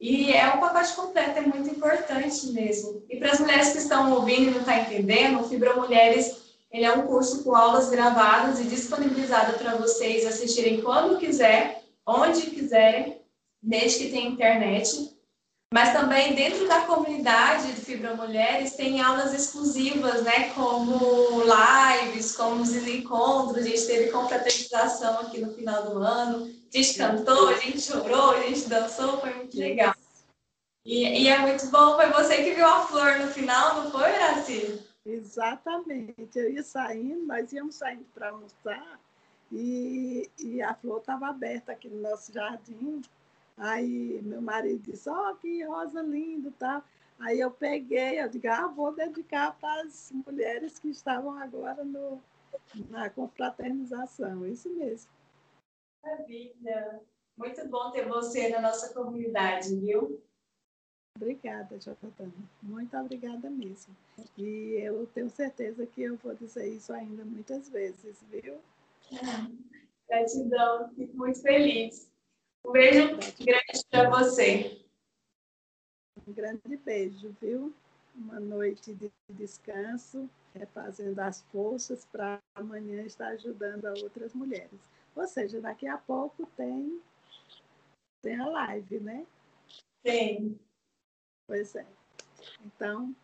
E 0.00 0.32
é 0.32 0.54
um 0.54 0.60
pacote 0.60 0.94
completo, 0.94 1.38
é 1.38 1.42
muito 1.42 1.68
importante 1.70 2.46
mesmo. 2.48 3.02
E 3.08 3.16
para 3.16 3.32
as 3.32 3.40
mulheres 3.40 3.72
que 3.72 3.78
estão 3.78 4.12
ouvindo 4.12 4.42
e 4.42 4.50
não 4.50 4.60
estão 4.60 4.78
entendendo, 4.78 5.40
o 5.40 5.48
Fibra 5.48 5.74
Mulheres 5.74 6.43
ele 6.74 6.86
é 6.86 6.92
um 6.92 7.06
curso 7.06 7.44
com 7.44 7.54
aulas 7.54 7.88
gravadas 7.88 8.58
e 8.58 8.64
disponibilizado 8.64 9.56
para 9.56 9.76
vocês 9.76 10.26
assistirem 10.26 10.82
quando 10.82 11.20
quiser, 11.20 11.84
onde 12.04 12.50
quiserem, 12.50 13.16
desde 13.62 14.00
que 14.00 14.10
tenha 14.10 14.28
internet. 14.28 15.16
Mas 15.72 15.92
também 15.92 16.34
dentro 16.34 16.66
da 16.66 16.80
comunidade 16.80 17.72
de 17.74 17.80
Fibra 17.80 18.16
Mulheres 18.16 18.74
tem 18.74 19.00
aulas 19.00 19.32
exclusivas, 19.32 20.24
né? 20.24 20.50
Como 20.50 21.44
lives, 21.44 22.34
como 22.34 22.60
os 22.60 22.74
encontros. 22.74 23.64
A 23.64 23.68
gente 23.68 23.86
teve 23.86 24.10
confraternização 24.10 25.20
aqui 25.20 25.40
no 25.40 25.54
final 25.54 25.84
do 25.84 25.98
ano. 25.98 26.44
A 26.44 26.76
gente 26.76 26.98
cantou, 26.98 27.50
a 27.50 27.54
gente 27.54 27.80
chorou, 27.80 28.32
a 28.32 28.40
gente 28.40 28.68
dançou, 28.68 29.20
foi 29.20 29.32
muito 29.32 29.56
legal. 29.56 29.94
E, 30.84 31.22
e 31.22 31.28
é 31.28 31.38
muito 31.38 31.66
bom. 31.68 31.94
Foi 31.94 32.10
você 32.10 32.38
que 32.38 32.54
viu 32.54 32.66
a 32.66 32.84
flor 32.84 33.20
no 33.20 33.28
final, 33.28 33.80
não 33.80 33.92
foi, 33.92 34.10
Iraci? 34.12 34.93
Exatamente. 35.04 36.38
Eu 36.38 36.50
ia 36.50 36.62
saindo, 36.62 37.26
nós 37.26 37.52
íamos 37.52 37.74
saindo 37.74 38.04
para 38.14 38.30
almoçar 38.30 39.00
e, 39.52 40.30
e 40.38 40.62
a 40.62 40.74
flor 40.74 41.00
estava 41.00 41.28
aberta 41.28 41.72
aqui 41.72 41.88
no 41.88 42.00
nosso 42.00 42.32
jardim. 42.32 43.02
Aí 43.56 44.20
meu 44.22 44.40
marido 44.40 44.82
disse, 44.82 45.08
ó, 45.08 45.30
oh, 45.30 45.36
que 45.36 45.62
rosa 45.64 46.02
lindo, 46.02 46.50
tá? 46.52 46.82
Aí 47.18 47.38
eu 47.38 47.50
peguei, 47.50 48.20
eu 48.20 48.28
digo, 48.28 48.48
ah, 48.48 48.66
vou 48.66 48.92
dedicar 48.92 49.56
para 49.58 49.82
as 49.82 50.10
mulheres 50.26 50.78
que 50.78 50.88
estavam 50.88 51.38
agora 51.38 51.84
no, 51.84 52.20
na 52.90 53.08
confraternização. 53.10 54.46
Isso 54.46 54.68
mesmo. 54.70 55.10
Maravilha. 56.02 57.00
Muito 57.36 57.66
bom 57.68 57.90
ter 57.90 58.08
você 58.08 58.48
na 58.48 58.60
nossa 58.60 58.92
comunidade, 58.92 59.74
viu? 59.76 60.20
Obrigada, 61.16 61.78
Jotana. 61.80 62.32
Muito 62.60 62.96
obrigada 62.96 63.48
mesmo. 63.48 63.96
E 64.36 64.76
eu 64.82 65.06
tenho 65.06 65.30
certeza 65.30 65.86
que 65.86 66.02
eu 66.02 66.16
vou 66.16 66.34
dizer 66.34 66.68
isso 66.68 66.92
ainda 66.92 67.24
muitas 67.24 67.68
vezes, 67.68 68.22
viu? 68.24 68.60
Gratidão, 70.08 70.92
fico 70.94 71.16
muito 71.16 71.40
feliz. 71.40 72.10
Um 72.66 72.72
beijo 72.72 73.16
grande 73.44 73.86
para 73.90 74.10
você. 74.10 74.84
Um 76.26 76.32
grande 76.32 76.76
beijo, 76.78 77.34
viu? 77.40 77.72
Uma 78.14 78.40
noite 78.40 78.92
de 78.94 79.10
descanso, 79.30 80.28
refazendo 80.52 81.20
as 81.20 81.42
forças 81.42 82.04
para 82.06 82.40
amanhã 82.56 83.02
estar 83.02 83.28
ajudando 83.28 83.86
a 83.86 83.92
outras 83.92 84.34
mulheres. 84.34 84.80
Ou 85.14 85.26
seja, 85.28 85.60
daqui 85.60 85.86
a 85.86 85.96
pouco 85.96 86.46
tem, 86.56 87.00
tem 88.20 88.36
a 88.36 88.46
live, 88.46 88.98
né? 89.00 89.26
Tem. 90.02 90.58
Pois 91.46 91.74
é. 91.74 91.86
Então, 92.64 93.14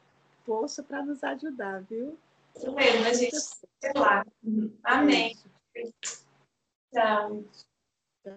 força 0.44 0.82
para 0.82 1.02
nos 1.04 1.22
ajudar, 1.24 1.82
viu? 1.82 2.18
Isso 2.56 2.72
mesmo, 2.72 3.06
a 3.06 3.12
gente. 3.12 3.36
Sei 3.36 3.92
lá. 3.94 4.24
Amém. 4.84 5.36
Tchau. 6.92 7.44